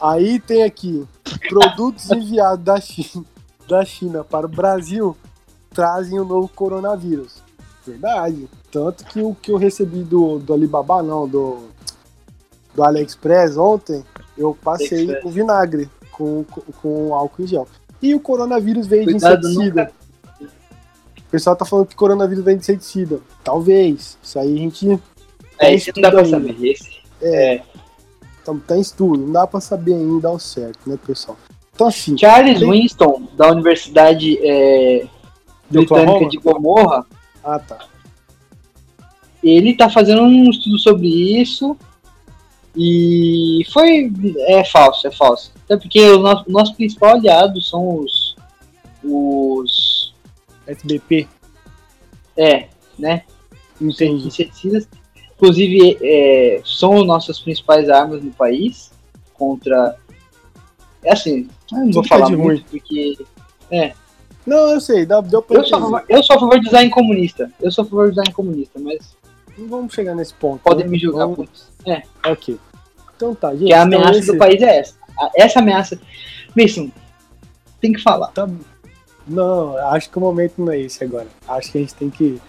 [0.00, 1.06] Aí tem aqui,
[1.48, 3.24] produtos enviados da China,
[3.68, 5.16] da China para o Brasil
[5.72, 7.42] trazem o novo coronavírus.
[7.86, 8.48] Verdade.
[8.70, 11.68] Tanto que o que eu recebi do, do Alibaba, não, do,
[12.74, 14.04] do AliExpress ontem,
[14.36, 15.22] eu passei AliExpress.
[15.22, 17.66] com vinagre, com, com, com álcool em gel.
[18.02, 19.92] E o coronavírus veio Cuidado, de inseticida.
[20.40, 23.20] O pessoal tá falando que coronavírus vem de inseticida.
[23.44, 24.18] Talvez.
[24.22, 25.00] Isso aí a gente
[25.58, 26.30] É, esse não dá pra ainda.
[26.30, 26.66] saber.
[26.66, 26.90] Esse.
[27.22, 27.62] é,
[28.44, 31.36] tá, tá em estudo, não dá pra saber ainda ao certo, né, pessoal?
[31.74, 35.06] Então, assim, Charles Tem- Winston, da Universidade é,
[35.70, 37.06] Britânica de Gomorra,
[37.42, 37.86] ah, tá.
[39.42, 41.76] ele tá fazendo um estudo sobre isso
[42.76, 44.12] e foi
[44.48, 45.52] é falso, é falso.
[45.64, 48.36] Até porque o nosso, o nosso principal aliado são os
[49.02, 50.14] os
[50.66, 51.26] SBP,
[52.36, 52.68] é,
[52.98, 53.22] né,
[53.80, 54.26] entendi.
[54.28, 54.86] inseticidas.
[55.40, 58.90] Inclusive é, são nossas principais armas no país
[59.32, 59.96] contra
[61.02, 63.16] é assim, não vou que é falar de muito porque
[64.46, 66.90] Não, eu sei, dá, deu pra eu sou, favor, eu sou a favor de design
[66.90, 67.50] comunista.
[67.58, 69.16] Eu sou a favor de design comunista, mas
[69.56, 70.60] Não vamos chegar nesse ponto.
[70.62, 70.90] podem né?
[70.90, 71.70] me julgar Vamos- por isso.
[71.86, 72.58] É, Ok.
[73.16, 73.60] Então tá, gente.
[73.60, 74.94] porque a então ameaça esse- do país é essa.
[75.36, 75.98] Essa ameaça.
[76.56, 76.90] Wilson,
[77.80, 78.28] tem que falar.
[78.28, 78.46] Tá...
[79.26, 81.26] Não, acho que o momento não é esse agora.
[81.48, 82.40] Acho que a gente tem que.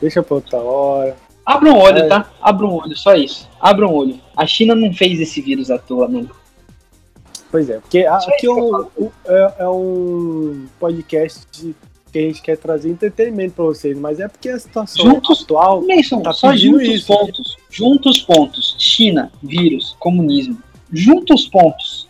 [0.00, 1.16] Deixa pra outra hora.
[1.46, 2.08] Abra um olho, É.
[2.08, 2.28] tá?
[2.42, 3.48] Abra um olho, só isso.
[3.60, 4.20] Abra um olho.
[4.36, 6.28] A China não fez esse vírus à toa, não.
[7.50, 8.86] Pois é, porque a- aqui é um,
[9.24, 11.74] é, é um podcast de-
[12.12, 15.82] que a gente quer trazer entretenimento pra vocês, mas é porque a situação Juntos- atual.
[15.86, 17.06] Mason, Tá só juntos isso.
[17.06, 17.56] pontos.
[17.70, 18.74] Juntos pontos.
[18.78, 20.58] China, vírus, comunismo.
[20.92, 22.08] Juntos pontos.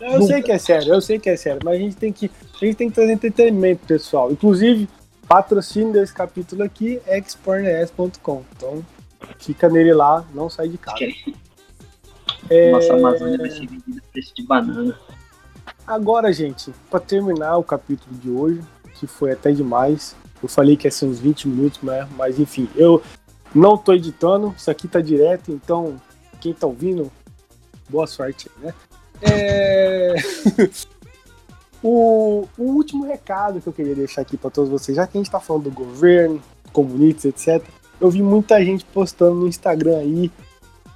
[0.00, 0.26] Eu Nunca.
[0.26, 2.28] sei que é sério, eu sei que é sério, mas a gente tem que,
[2.60, 4.32] a gente tem que trazer entretenimento, pessoal.
[4.32, 4.88] Inclusive,
[5.32, 8.44] patrocínio desse capítulo aqui é expornes.com.
[8.54, 8.84] Então,
[9.38, 10.98] fica nele lá, não sai de casa.
[12.50, 14.94] É, Nossa Amazônia vai ser vendida a preço de banana.
[15.86, 18.60] Agora, gente, pra terminar o capítulo de hoje,
[18.96, 20.14] que foi até demais.
[20.42, 22.06] Eu falei que ia ser uns 20 minutos, né?
[22.14, 23.02] mas enfim, eu
[23.54, 25.98] não tô editando, isso aqui tá direto, então
[26.42, 27.10] quem tá ouvindo,
[27.88, 28.74] boa sorte, né?
[29.22, 30.14] É...
[31.82, 35.20] o, o último recado que eu queria deixar aqui pra todos vocês, já que a
[35.20, 36.40] gente tá falando do governo,
[36.72, 37.62] comunistas, etc.
[38.00, 40.30] Eu vi muita gente postando no Instagram aí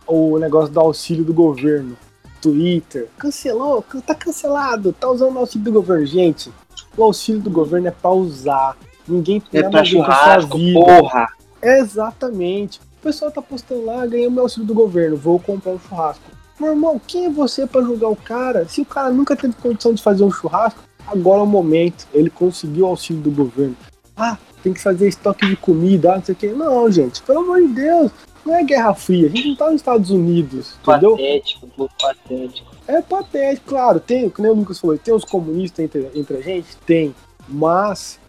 [0.07, 1.97] o negócio do auxílio do governo.
[2.41, 6.07] Twitter, cancelou, tá cancelado, tá usando o auxílio do governo.
[6.07, 6.53] Gente,
[6.97, 8.77] o auxílio do governo é pra usar.
[9.09, 10.79] Ninguém tem É nada pra churrasco, vida.
[10.79, 11.29] porra.
[11.61, 12.79] Exatamente.
[12.79, 16.23] O pessoal tá postando lá, ganhei meu auxílio do governo, vou comprar um churrasco.
[16.59, 18.67] Meu irmão, quem é você pra julgar o cara?
[18.67, 22.07] Se o cara nunca teve condição de fazer um churrasco, agora é o momento.
[22.13, 23.77] Ele conseguiu o auxílio do governo.
[24.17, 26.49] Ah, tem que fazer estoque de comida, não sei o quê.
[26.49, 28.11] Não, gente, pelo amor de Deus.
[28.45, 31.17] Não é Guerra Fria, a gente não tá nos Estados Unidos, entendeu?
[31.17, 32.77] Patético, patético.
[32.87, 36.77] É patético, claro, tem, como o Lucas falou, tem os comunistas entre, entre a gente?
[36.87, 37.13] Tem.
[37.49, 38.21] Mas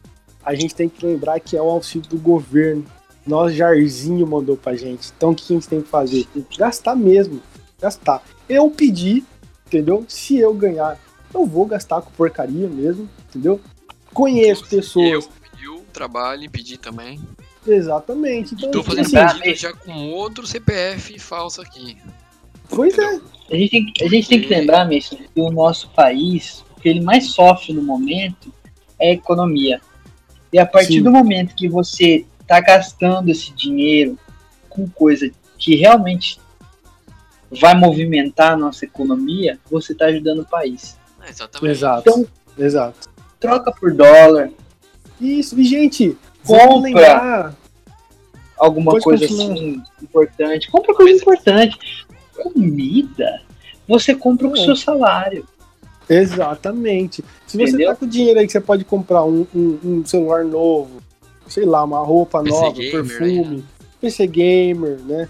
[0.43, 2.83] a gente tem que lembrar que é o auxílio do governo.
[3.27, 5.11] Nós, Jairzinho, mandou pra gente.
[5.15, 6.25] Então o que a gente tem que fazer?
[6.57, 7.39] Gastar mesmo.
[7.81, 8.23] Gastar.
[8.49, 9.23] Eu pedi,
[9.67, 10.05] entendeu?
[10.07, 10.99] Se eu ganhar,
[11.33, 13.59] eu vou gastar com porcaria mesmo, entendeu?
[14.13, 15.11] Conheço pessoas.
[15.11, 15.21] Eu
[15.51, 17.19] pedi o trabalho e pedi também.
[17.65, 18.55] Exatamente.
[18.55, 21.97] Então, Tô tipo fazendo assim, pedido já com outro CPF falso aqui.
[22.69, 23.19] pois é.
[23.51, 26.81] A gente tem, que- a gente tem que lembrar, Mason, que o nosso país, o
[26.81, 28.53] que ele mais sofre no momento
[28.99, 29.79] é a economia.
[30.51, 31.03] E a partir Sim.
[31.03, 34.17] do momento que você está gastando esse dinheiro
[34.69, 36.39] com coisa que realmente
[37.51, 40.97] vai movimentar a nossa economia, você tá ajudando o país.
[41.25, 41.71] É, exatamente.
[41.71, 42.09] Exato.
[42.09, 42.27] Então-
[42.57, 43.09] Exato.
[43.39, 44.49] Troca por dólar,
[45.21, 47.55] Isso, e gente, Compra.
[48.57, 49.53] alguma Pode coisa continuar.
[49.53, 50.71] assim importante.
[50.71, 51.77] Compra coisa importante.
[52.35, 53.41] Comida,
[53.87, 54.65] você compra com o É.
[54.65, 55.45] seu salário.
[56.09, 57.23] Exatamente.
[57.45, 57.89] Se você Entendeu?
[57.89, 61.01] tá com dinheiro aí que você pode comprar um, um- um celular novo,
[61.47, 63.65] sei lá, uma roupa PC nova, gamer perfume,
[64.01, 65.27] PC gamer, né?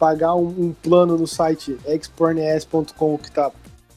[0.00, 3.52] Pagar um, um plano no site expornes.com que tá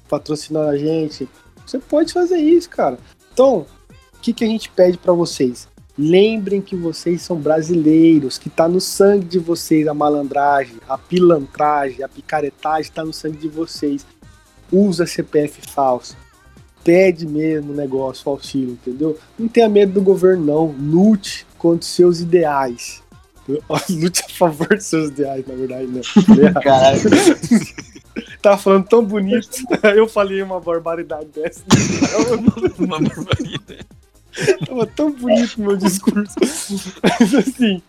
[0.07, 1.27] patrocinando a gente.
[1.65, 2.99] Você pode fazer isso, cara.
[3.33, 3.65] Então,
[4.13, 5.67] o que, que a gente pede pra vocês?
[5.97, 12.03] Lembrem que vocês são brasileiros, que tá no sangue de vocês a malandragem, a pilantragem,
[12.03, 14.03] a picaretagem tá no sangue de vocês.
[14.71, 16.17] Usa CPF falso.
[16.83, 19.17] Pede mesmo o negócio, o auxílio, entendeu?
[19.37, 20.75] Não tenha medo do governo, não.
[20.77, 23.02] Lute contra os seus ideais.
[23.89, 26.01] Lute a favor dos seus ideais, na verdade, né?
[26.61, 27.01] Caralho.
[28.41, 29.49] Tava falando tão bonito.
[29.95, 31.63] Eu falei uma barbaridade dessa.
[32.77, 33.85] Uma barbaridade.
[34.67, 36.35] Tava tão bonito o meu discurso.
[37.01, 37.81] Mas assim,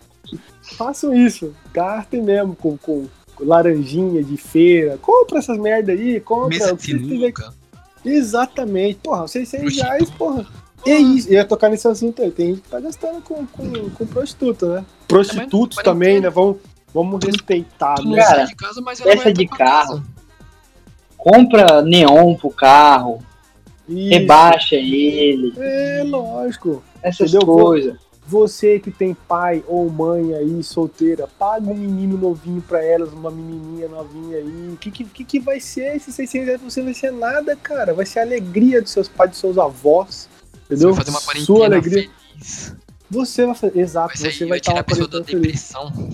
[0.76, 1.55] façam isso.
[1.72, 3.09] Gastem mesmo com, com
[3.40, 4.98] laranjinha de feira.
[4.98, 6.59] Compra essas merda aí, compra.
[6.59, 7.34] Mesa de.
[8.05, 9.00] Exatamente.
[9.02, 9.88] Porra, 600 Prostituta.
[9.88, 10.46] reais, porra.
[10.87, 11.28] E é isso.
[11.28, 12.30] Eu ia tocar nesse assunto aí.
[12.30, 14.85] Tem gente que tá gastando com, com, com prostituta, né?
[15.09, 16.28] Prostitutos Também, né?
[16.30, 16.59] Vamos,
[16.93, 18.16] vamos respeitar, né?
[18.22, 19.59] Cara, de casa, mas ela peça de carro.
[19.97, 20.03] casa.
[21.16, 23.22] Compra neon pro carro,
[23.89, 24.11] Isso.
[24.11, 26.82] rebaixa ele, É, lógico.
[27.03, 27.47] essas Entendeu?
[27.55, 28.05] coisas.
[28.26, 33.30] Você que tem pai ou mãe aí solteira, paga um menino novinho pra elas, uma
[33.30, 34.70] menininha novinha aí.
[34.72, 36.61] O que, que, que vai ser esses 600 reais?
[36.62, 37.93] Você vai ser nada, cara.
[37.93, 40.28] Vai ser a alegria dos seus pais, dos seus avós.
[40.69, 40.95] Você Entendeu?
[40.95, 42.11] vai fazer uma Sua quarentena alegria.
[42.35, 42.75] feliz.
[43.11, 43.79] Você vai fazer.
[43.79, 45.69] Exato, você vai vai estar tirar uma a pessoa da quarentena feliz.
[45.73, 46.11] depressão.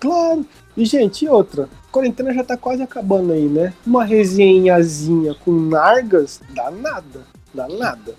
[0.00, 0.46] Claro.
[0.76, 1.68] E, gente, e outra?
[1.88, 3.72] A quarentena já tá quase acabando aí, né?
[3.86, 7.26] Uma resenhazinha com nargas dá nada.
[7.52, 8.14] Dá nada.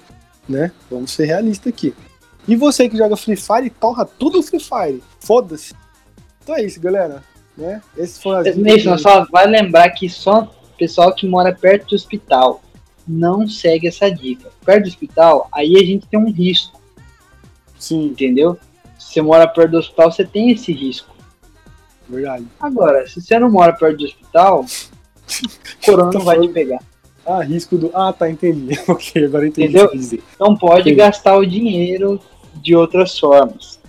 [0.48, 0.72] Né?
[0.90, 1.94] Vamos ser realistas aqui.
[2.48, 5.04] E você que joga Free Fire, torra tudo Free Fire.
[5.20, 5.74] Foda-se.
[6.44, 7.24] Então é isso, galera.
[7.58, 7.82] Né?
[7.98, 12.62] Esses foram as Nation, só vai lembrar que só pessoal que mora perto do hospital
[13.08, 14.50] não segue essa dica.
[14.66, 16.80] Perto do hospital, aí a gente tem um risco,
[17.78, 18.58] Sim, entendeu?
[18.98, 21.14] Se você mora perto do hospital, você tem esse risco.
[22.10, 22.46] verdade.
[22.60, 24.66] Agora, se você não mora perto do hospital,
[25.86, 26.82] corona Tá não vai te pegar.
[27.26, 27.92] Ah, risco do.
[27.94, 28.78] Ah, tá, entendi.
[28.88, 29.92] ok, agora entendi Entendeu?
[29.94, 30.44] o.
[30.44, 30.96] Não pode Sim.
[30.96, 32.20] gastar o dinheiro
[32.56, 33.80] de outras formas.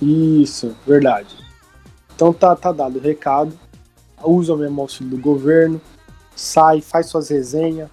[0.00, 1.34] Isso, verdade.
[2.14, 3.52] Então tá, tá dado o recado.
[4.22, 5.80] Usa o mesmo auxílio do governo.
[6.36, 7.88] Sai, faz suas resenhas,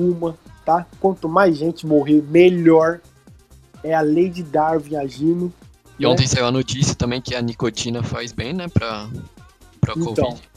[0.00, 0.86] fuma, tá?
[0.98, 3.00] Quanto mais gente morrer, melhor.
[3.84, 5.52] É a lei de Darwin agindo.
[5.98, 6.08] E né?
[6.08, 9.08] ontem saiu a notícia também que a nicotina faz bem, né, pra,
[9.80, 10.14] pra Então.
[10.14, 10.50] Covid.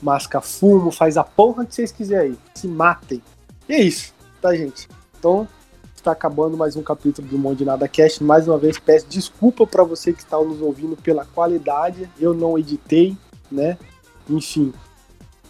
[0.00, 2.38] Masca fumo, faz a porra que vocês quiserem aí.
[2.54, 3.22] Se matem.
[3.68, 4.88] E é isso, tá, gente?
[5.18, 5.48] Então,
[5.94, 8.22] está acabando mais um capítulo do Monte de Nada Cast.
[8.22, 12.08] Mais uma vez, peço desculpa para você que está nos ouvindo pela qualidade.
[12.20, 13.16] Eu não editei,
[13.50, 13.78] né?
[14.28, 14.72] Enfim,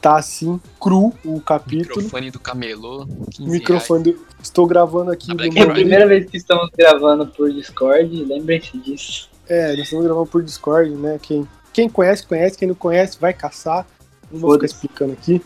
[0.01, 1.97] tá assim, cru o capítulo.
[1.97, 3.07] Microfone do camelô.
[3.33, 4.05] 15 Microfone.
[4.05, 8.79] do- Estou gravando aqui do É a primeira vez que estamos gravando por Discord, lembrem-se
[8.79, 9.29] disso.
[9.49, 11.19] É, nós estamos gravando por Discord, né?
[11.21, 12.57] Quem, quem conhece, conhece.
[12.57, 13.87] Quem não conhece, vai caçar.
[14.31, 15.43] Não vou ficar explicando aqui.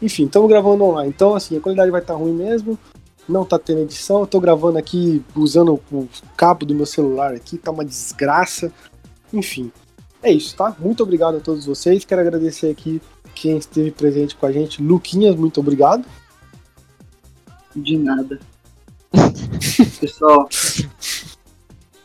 [0.00, 1.10] Enfim, estamos gravando online.
[1.10, 2.78] Então, assim, a qualidade vai estar ruim mesmo.
[3.28, 4.20] Não tá tendo edição.
[4.20, 7.58] Eu tô gravando aqui usando o cabo do meu celular aqui.
[7.58, 8.72] Tá uma desgraça.
[9.32, 9.70] Enfim,
[10.22, 10.74] é isso, tá?
[10.78, 12.04] Muito obrigado a todos vocês.
[12.04, 13.02] Quero agradecer aqui
[13.40, 14.82] quem esteve presente com a gente.
[14.82, 16.04] Luquinhas, muito obrigado.
[17.74, 18.40] De nada.
[20.00, 20.88] Pessoal, se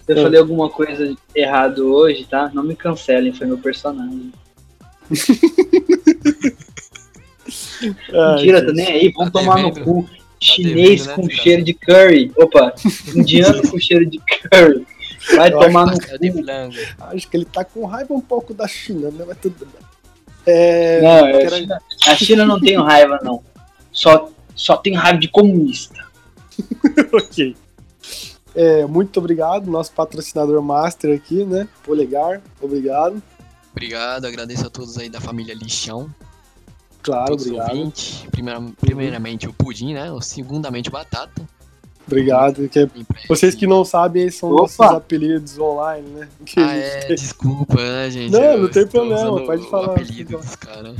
[0.07, 2.51] eu falei alguma coisa errado hoje, tá?
[2.53, 4.31] Não me cancelem, foi meu personagem.
[8.13, 9.85] Ai, Mentira, tô nem aí, vamos Tá tomar no devendo.
[9.85, 10.09] cu.
[10.41, 12.31] Chinês devendo, né, com cheiro de curry.
[12.37, 12.73] Opa,
[13.15, 14.85] indiano com cheiro de curry.
[15.35, 16.43] Vai Eu tomar no de cu.
[16.99, 19.23] Acho que ele tá com raiva um pouco da China, né?
[19.27, 19.92] Mas tudo bem.
[20.45, 23.41] É, Não, quero- a China- a China não tem raiva, não.
[23.91, 26.03] Só, só tem raiva de comunista.
[27.13, 27.55] ok.
[28.55, 31.67] É, muito obrigado, nosso patrocinador master aqui, né?
[31.83, 33.21] Polegar, obrigado.
[33.71, 36.13] Obrigado, agradeço a todos aí da família Lixão.
[37.01, 37.91] Claro, obrigado.
[38.31, 40.07] Primeira- primeiramente o Pudim, né?
[40.21, 41.41] Segundamente o Batata.
[42.05, 42.67] Obrigado.
[42.69, 44.61] que é- E vocês que não sabem, esses são Opa!
[44.61, 46.27] nossos apelidos online, né?
[46.45, 47.15] Que a Ah, gente é, tem.
[47.15, 48.31] desculpa, né, gente?
[48.31, 50.95] Não, Eu não tem problema, pode o falar, apelido pode dos caras.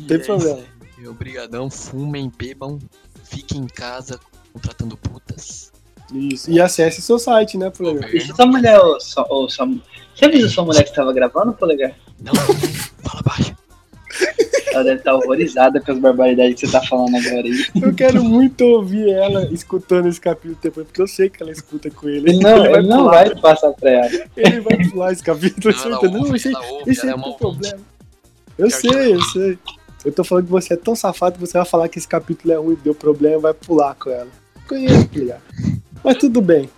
[0.00, 0.60] Não tem problema.
[1.08, 2.78] Obrigadão, fumem, bebam,
[3.24, 4.20] fiquem em casa
[4.52, 5.72] contratando putas.
[6.12, 6.50] Isso.
[6.50, 8.10] E acesse seu site, né, Polegar?
[8.10, 9.66] Deixa sua mulher, ô, só, ô, sua-
[10.14, 11.94] Você avisou sua mulher que estava gravando, polegar?
[12.20, 12.42] Não, não,
[13.10, 13.56] fala baixo.
[14.72, 17.64] Ela deve estar horrorizada com as barbaridades que você tá falando agora aí.
[17.80, 21.90] Eu quero muito ouvir ela escutando esse capítulo depois, porque eu sei que ela escuta
[21.90, 22.38] com ele.
[22.38, 24.10] Não, ele ele não pular, vai passar pra ela.
[24.36, 26.12] Ele vai pular esse capítulo, Não, ela certeza.
[26.12, 26.52] Não, ouve, esse,
[26.86, 27.38] esse é ouvinte.
[27.38, 27.80] problema.
[28.56, 29.58] Eu sei, eu sei.
[30.04, 32.52] Eu tô falando que você é tão safado que você vai falar que esse capítulo
[32.52, 34.28] é ruim, deu problema, vai pular com ela.
[34.66, 35.42] Conheço, ligado?
[36.02, 36.68] Mas tudo bem.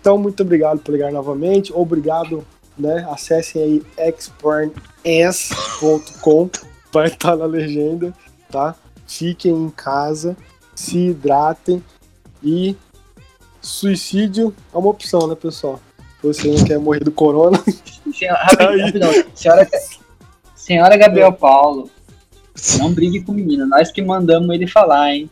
[0.00, 1.72] Então, muito obrigado por ligar novamente.
[1.74, 2.46] Obrigado,
[2.78, 3.06] né?
[3.10, 4.70] Acessem aí exporns.com.
[6.92, 8.12] Vai estar na legenda,
[8.50, 8.74] tá?
[9.06, 10.36] Fiquem em casa,
[10.74, 11.82] se hidratem
[12.42, 12.76] e
[13.60, 15.80] suicídio é uma opção, né, pessoal?
[16.22, 17.62] Você não quer morrer do corona,
[18.12, 19.26] Senhora.
[19.34, 19.68] Senhora,
[20.54, 21.90] senhora Gabriel Paulo,
[22.78, 23.66] não brigue com o menino.
[23.66, 25.30] Nós que mandamos ele falar, hein?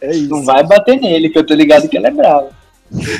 [0.00, 0.30] é isso.
[0.30, 2.50] Não vai bater nele, que eu tô ligado que ela é brava.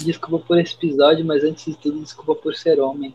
[0.03, 3.13] Desculpa por esse episódio, mas antes de tudo, desculpa por ser homem.